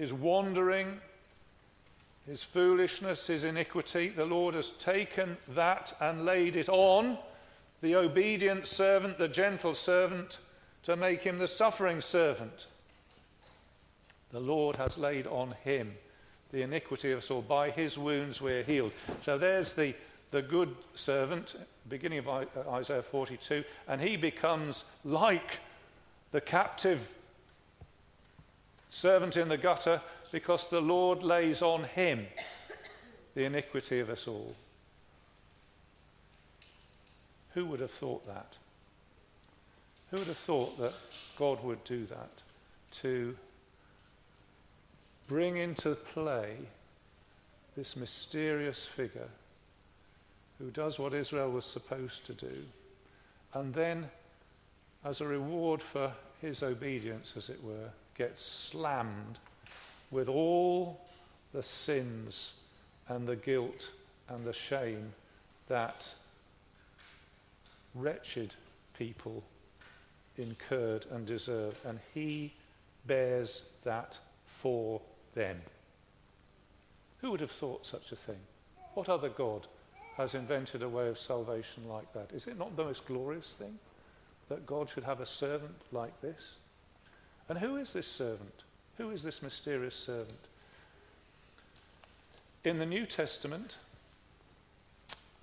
his 0.00 0.14
wandering, 0.14 0.98
his 2.26 2.42
foolishness, 2.42 3.26
his 3.26 3.44
iniquity. 3.44 4.08
The 4.08 4.24
Lord 4.24 4.54
has 4.54 4.70
taken 4.72 5.36
that 5.48 5.94
and 6.00 6.24
laid 6.24 6.56
it 6.56 6.70
on 6.70 7.18
the 7.82 7.96
obedient 7.96 8.66
servant, 8.66 9.18
the 9.18 9.28
gentle 9.28 9.74
servant, 9.74 10.38
to 10.84 10.96
make 10.96 11.20
him 11.20 11.38
the 11.38 11.46
suffering 11.46 12.00
servant. 12.00 12.66
The 14.32 14.40
Lord 14.40 14.76
has 14.76 14.96
laid 14.96 15.26
on 15.26 15.54
him 15.64 15.92
the 16.52 16.62
iniquity 16.62 17.12
of 17.12 17.18
us 17.18 17.30
all. 17.30 17.42
By 17.42 17.70
his 17.70 17.96
wounds 17.96 18.40
we're 18.40 18.62
healed. 18.62 18.94
So 19.22 19.38
there's 19.38 19.72
the, 19.72 19.94
the 20.30 20.42
good 20.42 20.74
servant, 20.94 21.54
beginning 21.88 22.18
of 22.18 22.28
uh, 22.28 22.44
Isaiah 22.70 23.02
42, 23.02 23.64
and 23.88 24.00
he 24.00 24.16
becomes 24.16 24.84
like 25.04 25.58
the 26.32 26.40
captive 26.40 27.00
servant 28.90 29.36
in 29.36 29.48
the 29.48 29.56
gutter 29.56 30.00
because 30.32 30.68
the 30.68 30.80
Lord 30.80 31.22
lays 31.22 31.62
on 31.62 31.84
him 31.84 32.26
the 33.34 33.44
iniquity 33.44 34.00
of 34.00 34.10
us 34.10 34.26
all. 34.26 34.54
Who 37.54 37.66
would 37.66 37.80
have 37.80 37.90
thought 37.90 38.26
that? 38.26 38.54
Who 40.10 40.18
would 40.18 40.26
have 40.26 40.36
thought 40.38 40.78
that 40.78 40.92
God 41.36 41.62
would 41.64 41.82
do 41.84 42.06
that? 42.06 42.30
To 43.02 43.36
bring 45.30 45.58
into 45.58 45.94
play 45.94 46.56
this 47.76 47.94
mysterious 47.94 48.84
figure 48.84 49.28
who 50.58 50.72
does 50.72 50.98
what 50.98 51.14
Israel 51.14 51.52
was 51.52 51.64
supposed 51.64 52.26
to 52.26 52.34
do, 52.34 52.64
and 53.54 53.72
then, 53.72 54.10
as 55.04 55.20
a 55.20 55.24
reward 55.24 55.80
for 55.80 56.12
his 56.40 56.64
obedience, 56.64 57.34
as 57.36 57.48
it 57.48 57.62
were, 57.62 57.90
gets 58.18 58.42
slammed 58.42 59.38
with 60.10 60.28
all 60.28 61.00
the 61.52 61.62
sins 61.62 62.54
and 63.08 63.24
the 63.24 63.36
guilt 63.36 63.88
and 64.30 64.44
the 64.44 64.52
shame 64.52 65.12
that 65.68 66.12
wretched 67.94 68.52
people 68.98 69.44
incurred 70.38 71.06
and 71.12 71.24
deserved. 71.24 71.76
And 71.86 72.00
he 72.14 72.52
bears 73.06 73.62
that 73.84 74.18
for 74.48 75.00
them. 75.34 75.60
Who 77.20 77.30
would 77.30 77.40
have 77.40 77.50
thought 77.50 77.86
such 77.86 78.12
a 78.12 78.16
thing? 78.16 78.40
What 78.94 79.08
other 79.08 79.28
God 79.28 79.66
has 80.16 80.34
invented 80.34 80.82
a 80.82 80.88
way 80.88 81.08
of 81.08 81.18
salvation 81.18 81.88
like 81.88 82.12
that? 82.12 82.30
Is 82.34 82.46
it 82.46 82.58
not 82.58 82.76
the 82.76 82.84
most 82.84 83.06
glorious 83.06 83.54
thing 83.58 83.78
that 84.48 84.66
God 84.66 84.88
should 84.88 85.04
have 85.04 85.20
a 85.20 85.26
servant 85.26 85.74
like 85.92 86.18
this? 86.20 86.54
And 87.48 87.58
who 87.58 87.76
is 87.76 87.92
this 87.92 88.06
servant? 88.06 88.64
Who 88.98 89.10
is 89.10 89.22
this 89.22 89.42
mysterious 89.42 89.94
servant? 89.94 90.38
In 92.64 92.78
the 92.78 92.86
New 92.86 93.06
Testament, 93.06 93.76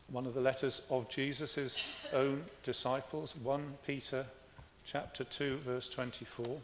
one 0.09 0.25
of 0.25 0.33
the 0.33 0.41
letters 0.41 0.81
of 0.89 1.09
Jesus' 1.09 1.83
own 2.13 2.43
disciples, 2.63 3.35
1 3.43 3.73
Peter 3.85 4.25
chapter 4.85 5.23
2 5.23 5.57
verse 5.65 5.89
24. 5.89 6.59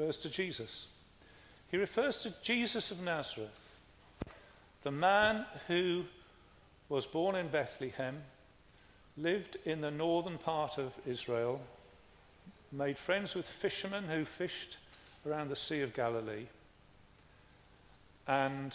Refers 0.00 0.16
to 0.16 0.30
Jesus. 0.30 0.86
He 1.70 1.76
refers 1.76 2.18
to 2.18 2.32
Jesus 2.42 2.90
of 2.90 3.02
Nazareth, 3.02 3.50
the 4.82 4.90
man 4.90 5.44
who 5.68 6.04
was 6.88 7.04
born 7.04 7.36
in 7.36 7.48
Bethlehem, 7.48 8.22
lived 9.18 9.58
in 9.66 9.82
the 9.82 9.90
northern 9.90 10.38
part 10.38 10.78
of 10.78 10.94
Israel, 11.06 11.60
made 12.72 12.96
friends 12.96 13.34
with 13.34 13.46
fishermen 13.46 14.04
who 14.04 14.24
fished 14.24 14.78
around 15.26 15.50
the 15.50 15.56
Sea 15.56 15.82
of 15.82 15.92
Galilee, 15.92 16.46
and 18.26 18.74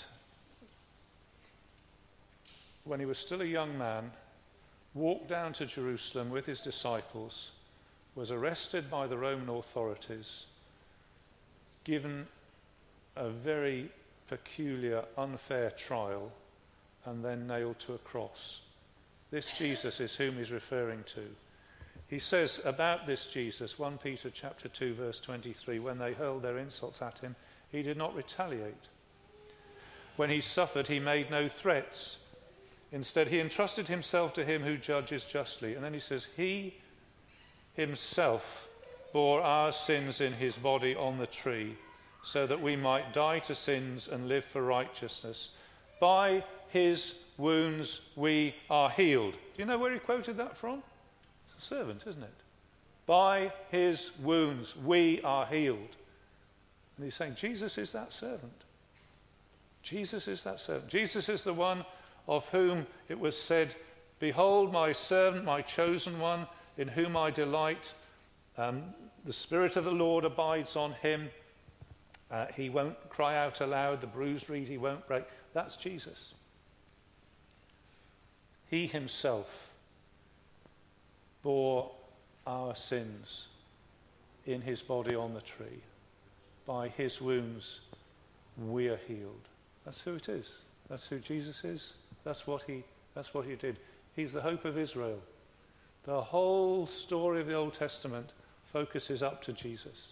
when 2.84 3.00
he 3.00 3.06
was 3.08 3.18
still 3.18 3.42
a 3.42 3.46
young 3.46 3.76
man, 3.80 4.12
walked 4.94 5.28
down 5.28 5.54
to 5.54 5.66
Jerusalem 5.66 6.30
with 6.30 6.46
his 6.46 6.62
disciples, 6.62 7.50
was 8.14 8.30
arrested 8.30 8.92
by 8.92 9.08
the 9.08 9.18
Roman 9.18 9.50
authorities 9.50 10.46
given 11.86 12.28
a 13.16 13.30
very 13.30 13.90
peculiar, 14.28 15.06
unfair 15.18 15.72
trial, 15.72 16.32
and 17.06 17.24
then 17.24 17.48
nailed 17.48 17.80
to 17.80 17.94
a 17.94 18.00
cross. 18.00 18.60
This 19.32 19.58
Jesus 19.58 20.00
is 20.00 20.16
whom 20.16 20.38
he's 20.38 20.52
referring 20.52 21.04
to. 21.16 21.24
He 22.08 22.20
says 22.20 22.60
about 22.66 23.08
this 23.08 23.28
Jesus, 23.28 23.80
1 23.80 23.98
Peter 24.00 24.30
chapter 24.30 24.68
2 24.68 24.96
verse 24.96 25.20
23, 25.20 25.80
when 25.80 25.98
they 25.98 26.14
hurled 26.14 26.44
their 26.44 26.58
insults 26.58 27.02
at 27.02 27.20
him, 27.20 27.36
he 27.72 27.82
did 27.82 27.98
not 27.98 28.16
retaliate. 28.16 28.90
When 30.16 30.30
he 30.30 30.42
suffered, 30.42 30.88
he 30.88 31.00
made 31.00 31.30
no 31.30 31.50
threats. 31.50 32.20
Instead, 32.92 33.28
he 33.28 33.40
entrusted 33.40 33.88
himself 33.88 34.34
to 34.34 34.46
him 34.46 34.62
who 34.62 34.78
judges 34.78 35.26
justly. 35.26 35.76
And 35.76 35.84
then 35.84 35.94
he 35.94 36.00
says, 36.00 36.28
He 36.38 36.76
himself 37.74 38.65
bore 39.16 39.42
our 39.42 39.72
sins 39.72 40.20
in 40.20 40.34
his 40.34 40.58
body 40.58 40.94
on 40.94 41.18
the 41.18 41.26
tree, 41.26 41.74
so 42.22 42.46
that 42.46 42.62
we 42.62 42.76
might 42.76 43.14
die 43.14 43.40
to 43.40 43.56
sins 43.56 44.10
and 44.10 44.28
live 44.28 44.44
for 44.44 44.62
righteousness. 44.62 45.52
By 46.02 46.44
his 46.68 47.14
wounds 47.38 48.02
we 48.18 48.54
are 48.70 48.90
healed. 48.90 49.32
Do 49.32 49.40
you 49.56 49.66
know 49.66 49.78
where 49.78 49.94
he 49.94 50.00
quoted 50.00 50.36
that 50.36 50.58
from? 50.58 50.84
It's 51.48 51.64
a 51.64 51.66
servant, 51.66 52.04
isn't 52.06 52.24
it? 52.24 52.34
By 53.06 53.54
his 53.72 54.12
wounds 54.22 54.76
we 54.76 55.22
are 55.22 55.46
healed. 55.46 55.96
And 56.98 57.06
he's 57.06 57.16
saying 57.16 57.36
Jesus 57.36 57.78
is 57.78 57.94
that 57.94 58.12
servant. 58.12 58.66
Jesus 59.82 60.28
is 60.28 60.44
that 60.44 60.60
servant. 60.60 60.90
Jesus 60.90 61.30
is 61.30 61.42
the 61.42 61.54
one 61.54 61.86
of 62.28 62.46
whom 62.50 62.86
it 63.08 63.18
was 63.18 63.42
said, 63.42 63.76
Behold, 64.20 64.74
my 64.74 64.92
servant, 64.92 65.46
my 65.46 65.62
chosen 65.62 66.20
one, 66.20 66.48
in 66.78 66.90
whom 66.90 67.16
I 67.16 67.32
delight. 67.32 67.94
Um, 68.58 68.84
the 69.26 69.34
Spirit 69.34 69.76
of 69.76 69.86
the 69.86 69.92
Lord 69.92 70.24
abides 70.24 70.76
on 70.76 70.94
him. 70.94 71.30
Uh, 72.32 72.46
he 72.56 72.70
won't 72.70 72.98
cry 73.10 73.38
out 73.38 73.62
aloud, 73.62 74.02
the 74.02 74.08
bruised 74.08 74.50
reed 74.50 74.68
he 74.68 74.78
won't 74.78 75.06
break. 75.08 75.26
That's 75.54 75.76
Jesus. 75.76 76.34
He 78.70 78.88
himself 78.88 79.48
bore 81.44 81.92
our 82.46 82.76
sins 82.76 83.48
in 84.46 84.62
his 84.62 84.82
body 84.82 85.16
on 85.16 85.34
the 85.34 85.42
tree. 85.42 85.82
By 86.66 86.90
his 86.90 87.22
wounds, 87.22 87.82
we 88.68 88.88
are 88.90 89.00
healed. 89.08 89.48
That's 89.86 90.02
who 90.02 90.16
it 90.16 90.30
is. 90.30 90.48
That's 90.90 91.06
who 91.06 91.20
Jesus 91.20 91.64
is. 91.64 91.94
That's 92.24 92.48
what 92.48 92.64
he, 92.64 92.84
that's 93.14 93.34
what 93.34 93.46
he 93.46 93.56
did. 93.56 93.78
He's 94.16 94.34
the 94.34 94.42
hope 94.42 94.66
of 94.66 94.78
Israel. 94.78 95.20
The 96.06 96.22
whole 96.22 96.88
story 96.88 97.42
of 97.42 97.48
the 97.48 97.54
Old 97.54 97.74
Testament 97.74 98.32
focuses 98.76 99.24
up 99.24 99.42
to 99.42 99.54
Jesus. 99.54 100.12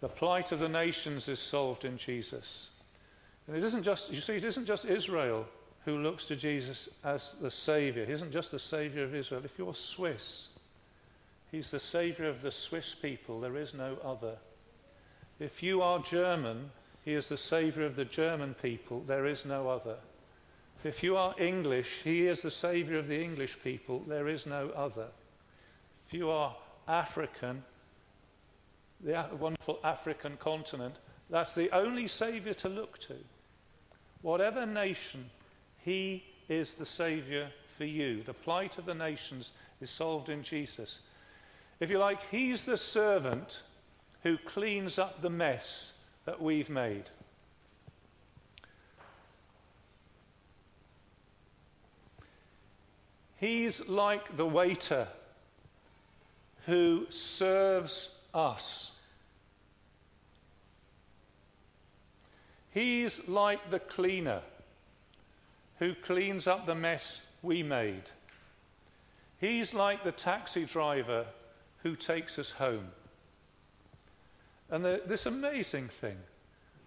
The 0.00 0.08
plight 0.08 0.50
of 0.50 0.58
the 0.58 0.68
nations 0.68 1.28
is 1.28 1.38
solved 1.38 1.84
in 1.84 1.96
Jesus. 1.96 2.70
And 3.46 3.56
it 3.56 3.62
isn't 3.62 3.84
just, 3.84 4.10
you 4.10 4.20
see, 4.20 4.32
it 4.32 4.44
isn't 4.44 4.66
just 4.66 4.84
Israel 4.84 5.46
who 5.84 5.98
looks 5.98 6.24
to 6.24 6.34
Jesus 6.34 6.88
as 7.04 7.36
the 7.40 7.52
Savior. 7.52 8.04
He 8.04 8.12
isn't 8.12 8.32
just 8.32 8.50
the 8.50 8.58
Savior 8.58 9.04
of 9.04 9.14
Israel. 9.14 9.42
If 9.44 9.56
you're 9.58 9.76
Swiss, 9.76 10.48
He's 11.52 11.70
the 11.70 11.78
Savior 11.78 12.28
of 12.28 12.42
the 12.42 12.50
Swiss 12.50 12.96
people. 12.96 13.38
There 13.38 13.58
is 13.58 13.74
no 13.74 13.96
other. 14.04 14.34
If 15.38 15.62
you 15.62 15.82
are 15.82 16.00
German, 16.00 16.68
He 17.04 17.14
is 17.14 17.28
the 17.28 17.38
Savior 17.38 17.86
of 17.86 17.94
the 17.94 18.06
German 18.06 18.56
people. 18.60 19.04
There 19.06 19.26
is 19.26 19.44
no 19.44 19.68
other. 19.68 19.98
If 20.82 21.04
you 21.04 21.16
are 21.16 21.32
English, 21.38 22.00
He 22.02 22.26
is 22.26 22.42
the 22.42 22.50
Savior 22.50 22.98
of 22.98 23.06
the 23.06 23.22
English 23.22 23.56
people. 23.62 24.00
There 24.08 24.26
is 24.26 24.46
no 24.46 24.70
other. 24.70 25.06
If 26.08 26.14
you 26.18 26.28
are 26.28 26.54
African, 26.88 27.62
the 29.02 29.26
wonderful 29.38 29.78
African 29.84 30.36
continent, 30.36 30.96
that's 31.30 31.54
the 31.54 31.70
only 31.70 32.08
Savior 32.08 32.54
to 32.54 32.68
look 32.68 32.98
to. 33.00 33.16
Whatever 34.22 34.66
nation, 34.66 35.30
He 35.78 36.24
is 36.48 36.74
the 36.74 36.86
Savior 36.86 37.50
for 37.76 37.84
you. 37.84 38.22
The 38.22 38.34
plight 38.34 38.78
of 38.78 38.86
the 38.86 38.94
nations 38.94 39.50
is 39.80 39.90
solved 39.90 40.28
in 40.28 40.42
Jesus. 40.42 40.98
If 41.80 41.90
you 41.90 41.98
like, 41.98 42.20
He's 42.30 42.64
the 42.64 42.76
servant 42.76 43.62
who 44.22 44.38
cleans 44.38 44.98
up 44.98 45.22
the 45.22 45.30
mess 45.30 45.94
that 46.24 46.40
we've 46.40 46.70
made. 46.70 47.04
He's 53.36 53.88
like 53.88 54.36
the 54.36 54.46
waiter 54.46 55.08
who 56.66 57.06
serves 57.10 58.10
us. 58.32 58.92
He's 62.70 63.26
like 63.28 63.70
the 63.70 63.80
cleaner 63.80 64.40
who 65.78 65.94
cleans 65.94 66.46
up 66.46 66.64
the 66.64 66.74
mess 66.74 67.20
we 67.42 67.62
made. 67.62 68.04
He's 69.40 69.74
like 69.74 70.04
the 70.04 70.12
taxi 70.12 70.64
driver 70.64 71.26
who 71.82 71.96
takes 71.96 72.38
us 72.38 72.50
home. 72.50 72.86
And 74.70 74.84
the, 74.84 75.02
this 75.04 75.26
amazing 75.26 75.88
thing 75.88 76.16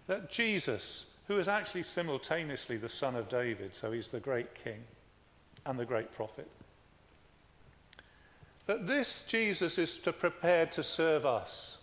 that 0.06 0.30
Jesus, 0.30 1.04
who 1.28 1.38
is 1.38 1.48
actually 1.48 1.82
simultaneously 1.82 2.78
the 2.78 2.88
son 2.88 3.14
of 3.14 3.28
David, 3.28 3.74
so 3.74 3.92
he's 3.92 4.08
the 4.08 4.20
great 4.20 4.54
king 4.64 4.82
and 5.66 5.78
the 5.78 5.84
great 5.84 6.12
prophet, 6.12 6.48
that 8.66 8.86
this 8.86 9.24
Jesus 9.26 9.78
is 9.78 9.96
to 9.98 10.12
prepared 10.12 10.72
to 10.72 10.82
serve 10.82 11.24
us. 11.24 11.76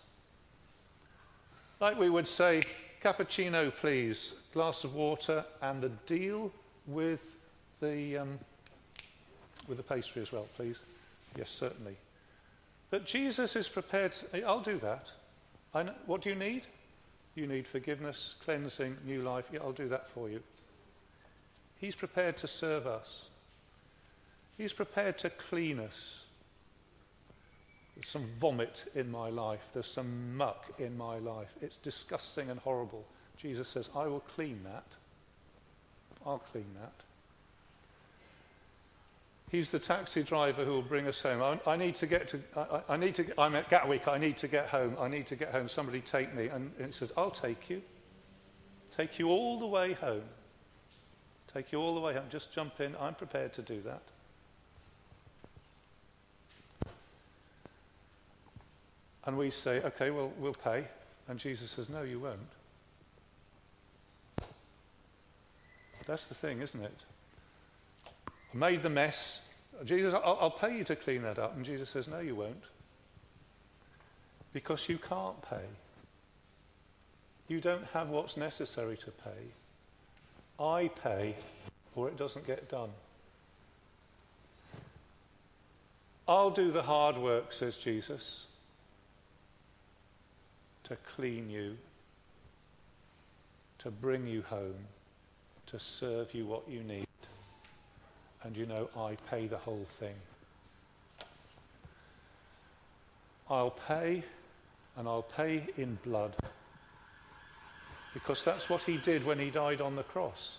Like 1.80 1.98
we 1.98 2.10
would 2.10 2.28
say, 2.28 2.62
cappuccino, 3.02 3.74
please, 3.74 4.34
glass 4.52 4.84
of 4.84 4.94
water, 4.94 5.44
and 5.62 5.82
the 5.82 5.90
deal 6.06 6.52
with 6.86 7.20
the, 7.80 8.18
um, 8.18 8.38
with 9.66 9.78
the 9.78 9.82
pastry 9.82 10.22
as 10.22 10.32
well, 10.32 10.46
please. 10.56 10.78
Yes, 11.36 11.50
certainly. 11.50 11.96
But 12.90 13.04
Jesus 13.04 13.56
is 13.56 13.68
prepared, 13.68 14.12
to, 14.12 14.42
I'll 14.44 14.60
do 14.60 14.78
that. 14.78 15.10
Know, 15.74 15.92
what 16.06 16.22
do 16.22 16.28
you 16.28 16.36
need? 16.36 16.66
You 17.34 17.48
need 17.48 17.66
forgiveness, 17.66 18.36
cleansing, 18.44 18.96
new 19.04 19.22
life. 19.22 19.46
Yeah, 19.52 19.60
I'll 19.62 19.72
do 19.72 19.88
that 19.88 20.08
for 20.10 20.30
you. 20.30 20.40
He's 21.80 21.96
prepared 21.96 22.36
to 22.38 22.48
serve 22.48 22.86
us. 22.86 23.24
He's 24.56 24.72
prepared 24.72 25.18
to 25.18 25.30
clean 25.30 25.80
us. 25.80 26.22
There's 27.96 28.08
some 28.08 28.28
vomit 28.40 28.84
in 28.94 29.10
my 29.10 29.30
life. 29.30 29.60
There's 29.72 29.86
some 29.86 30.36
muck 30.36 30.64
in 30.78 30.96
my 30.96 31.18
life. 31.18 31.50
It's 31.60 31.76
disgusting 31.76 32.50
and 32.50 32.58
horrible. 32.60 33.04
Jesus 33.36 33.68
says, 33.68 33.88
I 33.94 34.06
will 34.06 34.20
clean 34.34 34.60
that. 34.64 34.86
I'll 36.26 36.38
clean 36.38 36.66
that. 36.80 36.92
He's 39.50 39.70
the 39.70 39.78
taxi 39.78 40.24
driver 40.24 40.64
who 40.64 40.72
will 40.72 40.82
bring 40.82 41.06
us 41.06 41.20
home. 41.20 41.40
I, 41.40 41.70
I 41.70 41.76
need 41.76 41.94
to 41.96 42.06
get 42.06 42.28
to, 42.28 42.40
I, 42.56 42.94
I, 42.94 42.96
need 42.96 43.14
to, 43.16 43.40
I'm 43.40 43.54
at 43.54 43.70
Gatwick, 43.70 44.08
I 44.08 44.18
need 44.18 44.38
to 44.38 44.48
get 44.48 44.66
home, 44.66 44.96
I 44.98 45.06
need 45.06 45.28
to 45.28 45.36
get 45.36 45.52
home, 45.52 45.68
somebody 45.68 46.00
take 46.00 46.34
me. 46.34 46.48
And, 46.48 46.72
and 46.78 46.86
he 46.86 46.92
says, 46.92 47.12
I'll 47.16 47.30
take 47.30 47.70
you. 47.70 47.80
Take 48.96 49.18
you 49.18 49.28
all 49.28 49.60
the 49.60 49.66
way 49.66 49.92
home. 49.92 50.24
Take 51.52 51.70
you 51.70 51.78
all 51.78 51.94
the 51.94 52.00
way 52.00 52.14
home. 52.14 52.24
Just 52.30 52.52
jump 52.52 52.80
in, 52.80 52.96
I'm 52.98 53.14
prepared 53.14 53.52
to 53.54 53.62
do 53.62 53.80
that. 53.82 54.02
And 59.26 59.38
we 59.38 59.50
say, 59.50 59.80
okay, 59.80 60.10
well, 60.10 60.32
we'll 60.38 60.54
pay. 60.54 60.84
And 61.28 61.38
Jesus 61.38 61.70
says, 61.70 61.88
no, 61.88 62.02
you 62.02 62.20
won't. 62.20 62.38
That's 66.06 66.26
the 66.26 66.34
thing, 66.34 66.60
isn't 66.60 66.82
it? 66.82 66.98
I 68.28 68.56
made 68.56 68.82
the 68.82 68.90
mess. 68.90 69.40
Jesus, 69.84 70.12
I'll, 70.12 70.38
I'll 70.40 70.50
pay 70.50 70.76
you 70.76 70.84
to 70.84 70.96
clean 70.96 71.22
that 71.22 71.38
up. 71.38 71.56
And 71.56 71.64
Jesus 71.64 71.88
says, 71.88 72.06
no, 72.06 72.18
you 72.18 72.34
won't. 72.34 72.62
Because 74.52 74.86
you 74.88 74.98
can't 74.98 75.40
pay. 75.48 75.64
You 77.48 77.60
don't 77.60 77.84
have 77.94 78.10
what's 78.10 78.36
necessary 78.36 78.98
to 78.98 79.10
pay. 79.10 80.62
I 80.62 80.88
pay, 81.02 81.34
or 81.96 82.08
it 82.08 82.18
doesn't 82.18 82.46
get 82.46 82.68
done. 82.68 82.90
I'll 86.28 86.50
do 86.50 86.70
the 86.70 86.82
hard 86.82 87.16
work, 87.16 87.52
says 87.52 87.76
Jesus 87.78 88.46
to 90.84 90.96
clean 91.16 91.50
you, 91.50 91.76
to 93.78 93.90
bring 93.90 94.26
you 94.26 94.42
home, 94.42 94.76
to 95.66 95.78
serve 95.78 96.32
you 96.34 96.46
what 96.46 96.68
you 96.68 96.82
need. 96.82 97.06
And 98.42 98.56
you 98.56 98.66
know, 98.66 98.88
I 98.96 99.16
pay 99.30 99.46
the 99.46 99.56
whole 99.56 99.86
thing. 99.98 100.14
I'll 103.48 103.70
pay, 103.70 104.22
and 104.96 105.08
I'll 105.08 105.22
pay 105.22 105.66
in 105.76 105.98
blood. 106.04 106.34
Because 108.12 108.44
that's 108.44 108.70
what 108.70 108.82
he 108.82 108.96
did 108.98 109.24
when 109.26 109.38
he 109.38 109.50
died 109.50 109.80
on 109.80 109.96
the 109.96 110.02
cross. 110.02 110.58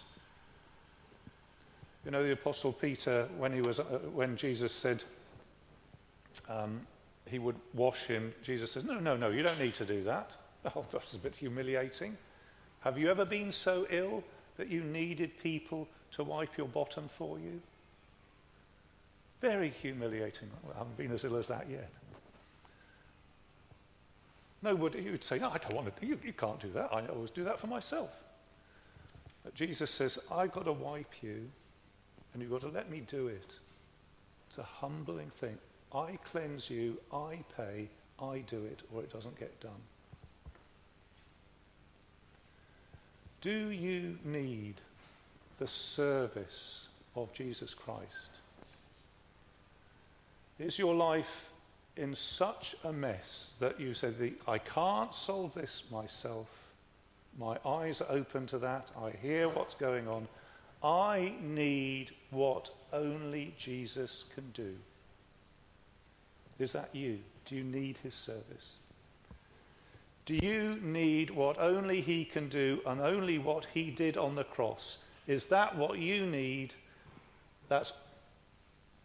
You 2.03 2.11
know, 2.11 2.23
the 2.23 2.33
Apostle 2.33 2.73
Peter, 2.73 3.27
when, 3.37 3.51
he 3.51 3.61
was, 3.61 3.79
uh, 3.79 3.83
when 4.13 4.37
Jesus 4.37 4.73
said, 4.73 5.03
um, 6.49 6.81
he 7.27 7.39
would 7.39 7.55
wash 7.73 8.05
him. 8.05 8.33
Jesus 8.43 8.71
says, 8.71 8.83
No, 8.83 8.99
no, 8.99 9.15
no, 9.15 9.29
you 9.29 9.41
don't 9.41 9.59
need 9.59 9.75
to 9.75 9.85
do 9.85 10.03
that. 10.03 10.31
Oh, 10.75 10.83
that's 10.91 11.13
a 11.13 11.19
bit 11.19 11.35
humiliating. 11.35 12.17
Have 12.79 12.97
you 12.97 13.11
ever 13.11 13.23
been 13.23 13.51
so 13.51 13.85
ill 13.91 14.23
that 14.57 14.67
you 14.67 14.83
needed 14.83 15.37
people 15.37 15.87
to 16.13 16.23
wipe 16.23 16.57
your 16.57 16.67
bottom 16.67 17.07
for 17.19 17.37
you? 17.37 17.61
Very 19.41 19.69
humiliating. 19.69 20.49
I 20.73 20.79
haven't 20.79 20.97
been 20.97 21.11
as 21.11 21.23
ill 21.23 21.35
as 21.35 21.47
that 21.49 21.69
yet. 21.69 21.91
Nobody, 24.63 25.03
you'd 25.03 25.23
say, 25.23 25.37
No, 25.37 25.51
I 25.51 25.59
don't 25.59 25.75
want 25.75 25.95
to, 25.95 26.05
you, 26.05 26.17
you 26.23 26.33
can't 26.33 26.59
do 26.59 26.71
that. 26.71 26.89
I 26.91 27.05
always 27.05 27.29
do 27.29 27.43
that 27.43 27.59
for 27.59 27.67
myself. 27.67 28.09
But 29.43 29.53
Jesus 29.53 29.91
says, 29.91 30.17
I've 30.31 30.51
got 30.51 30.65
to 30.65 30.73
wipe 30.73 31.21
you, 31.21 31.47
and 32.33 32.41
you've 32.41 32.49
got 32.49 32.61
to 32.61 32.69
let 32.69 32.89
me 32.89 33.03
do 33.07 33.27
it. 33.27 33.53
It's 34.47 34.57
a 34.57 34.63
humbling 34.63 35.31
thing. 35.37 35.59
I 35.95 36.17
cleanse 36.29 36.69
you, 36.69 36.97
I 37.13 37.39
pay, 37.55 37.87
I 38.21 38.39
do 38.49 38.65
it, 38.65 38.83
or 38.93 39.01
it 39.01 39.13
doesn't 39.13 39.39
get 39.39 39.57
done. 39.61 39.71
Do 43.39 43.69
you 43.69 44.17
need 44.25 44.75
the 45.57 45.67
service 45.67 46.87
of 47.15 47.31
Jesus 47.33 47.73
Christ? 47.73 48.29
Is 50.59 50.77
your 50.77 50.95
life 50.95 51.49
in 51.95 52.13
such 52.13 52.75
a 52.83 52.91
mess 52.91 53.51
that 53.59 53.79
you 53.79 53.93
say, 53.93 54.33
I 54.47 54.57
can't 54.57 55.13
solve 55.15 55.53
this 55.53 55.83
myself? 55.91 56.47
My 57.39 57.57
eyes 57.65 58.01
are 58.01 58.11
open 58.11 58.47
to 58.47 58.57
that. 58.59 58.89
I 59.01 59.11
hear 59.21 59.47
what's 59.47 59.75
going 59.75 60.07
on. 60.07 60.27
I 60.83 61.35
need 61.41 62.11
what 62.31 62.69
only 62.91 63.53
Jesus 63.57 64.25
can 64.33 64.49
do. 64.53 64.75
Is 66.59 66.71
that 66.71 66.89
you? 66.93 67.19
Do 67.45 67.55
you 67.55 67.63
need 67.63 67.97
his 67.97 68.13
service? 68.13 68.77
Do 70.25 70.35
you 70.35 70.79
need 70.81 71.29
what 71.29 71.59
only 71.59 72.01
he 72.01 72.25
can 72.25 72.49
do 72.49 72.81
and 72.85 72.99
only 72.99 73.37
what 73.37 73.65
he 73.73 73.91
did 73.91 74.17
on 74.17 74.35
the 74.35 74.43
cross? 74.43 74.97
Is 75.27 75.45
that 75.47 75.75
what 75.75 75.99
you 75.99 76.25
need? 76.25 76.73
That's 77.69 77.93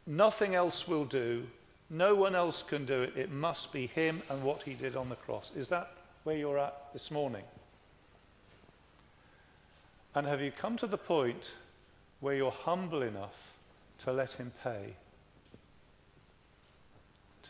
nothing 0.07 0.55
else 0.55 0.88
will 0.88 1.05
do. 1.05 1.46
No 1.90 2.14
one 2.14 2.34
else 2.34 2.62
can 2.62 2.86
do 2.86 3.03
it. 3.03 3.16
It 3.16 3.30
must 3.30 3.72
be 3.72 3.88
him 3.88 4.22
and 4.30 4.42
what 4.42 4.62
he 4.62 4.74
did 4.74 4.96
on 4.96 5.09
the 5.09 5.16
cross. 5.16 5.51
Is 5.57 5.68
that 5.68 5.92
where 6.24 6.36
you're 6.36 6.59
at 6.59 6.92
this 6.92 7.11
morning? 7.11 7.44
And 10.14 10.26
have 10.26 10.40
you 10.40 10.53
come 10.53 10.76
to 10.78 10.86
the 10.86 10.98
point 10.98 11.51
where 12.20 12.34
you're 12.34 12.51
humble 12.51 13.03
enough 13.03 13.34
to 14.05 14.12
let 14.12 14.32
Him 14.32 14.53
pay. 14.62 14.94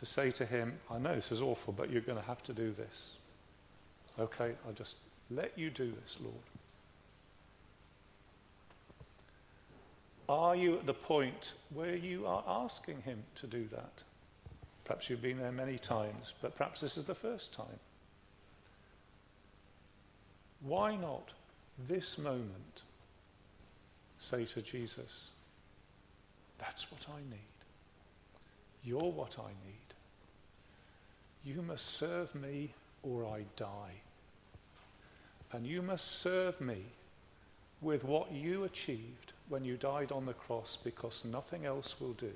To 0.01 0.05
say 0.07 0.31
to 0.31 0.45
Him, 0.45 0.73
I 0.89 0.97
know 0.97 1.15
this 1.15 1.31
is 1.31 1.41
awful, 1.41 1.73
but 1.73 1.91
you're 1.91 2.01
going 2.01 2.17
to 2.17 2.25
have 2.25 2.43
to 2.43 2.53
do 2.53 2.71
this. 2.71 3.11
Okay, 4.19 4.53
I'll 4.65 4.73
just 4.73 4.95
let 5.29 5.57
you 5.57 5.69
do 5.69 5.93
this, 6.01 6.17
Lord. 6.19 6.35
Are 10.27 10.55
you 10.55 10.77
at 10.77 10.87
the 10.87 10.93
point 10.93 11.53
where 11.71 11.95
you 11.95 12.25
are 12.25 12.43
asking 12.47 13.01
Him 13.03 13.21
to 13.35 13.47
do 13.47 13.67
that? 13.71 13.91
Perhaps 14.85 15.09
you've 15.09 15.21
been 15.21 15.37
there 15.37 15.51
many 15.51 15.77
times, 15.77 16.33
but 16.41 16.55
perhaps 16.57 16.81
this 16.81 16.97
is 16.97 17.05
the 17.05 17.15
first 17.15 17.53
time. 17.53 17.79
Why 20.61 20.95
not 20.95 21.29
this 21.87 22.17
moment 22.17 22.81
say 24.19 24.45
to 24.45 24.61
Jesus, 24.61 25.27
That's 26.57 26.91
what 26.91 27.05
I 27.09 27.19
need. 27.29 27.39
You're 28.83 29.11
what 29.11 29.35
I 29.39 29.49
need. 29.65 29.80
You 31.43 31.61
must 31.61 31.85
serve 31.85 32.33
me 32.35 32.73
or 33.03 33.25
I 33.25 33.45
die. 33.55 33.93
And 35.51 35.65
you 35.65 35.81
must 35.81 36.19
serve 36.19 36.59
me 36.61 36.85
with 37.81 38.03
what 38.03 38.31
you 38.31 38.63
achieved 38.63 39.33
when 39.49 39.65
you 39.65 39.75
died 39.75 40.11
on 40.11 40.25
the 40.25 40.33
cross 40.33 40.77
because 40.83 41.25
nothing 41.25 41.65
else 41.65 41.99
will 41.99 42.13
do. 42.13 42.31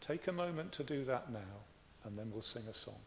Take 0.00 0.26
a 0.26 0.32
moment 0.32 0.72
to 0.72 0.82
do 0.82 1.04
that 1.04 1.30
now, 1.32 1.62
and 2.04 2.18
then 2.18 2.30
we'll 2.32 2.42
sing 2.42 2.64
a 2.68 2.74
song. 2.74 3.00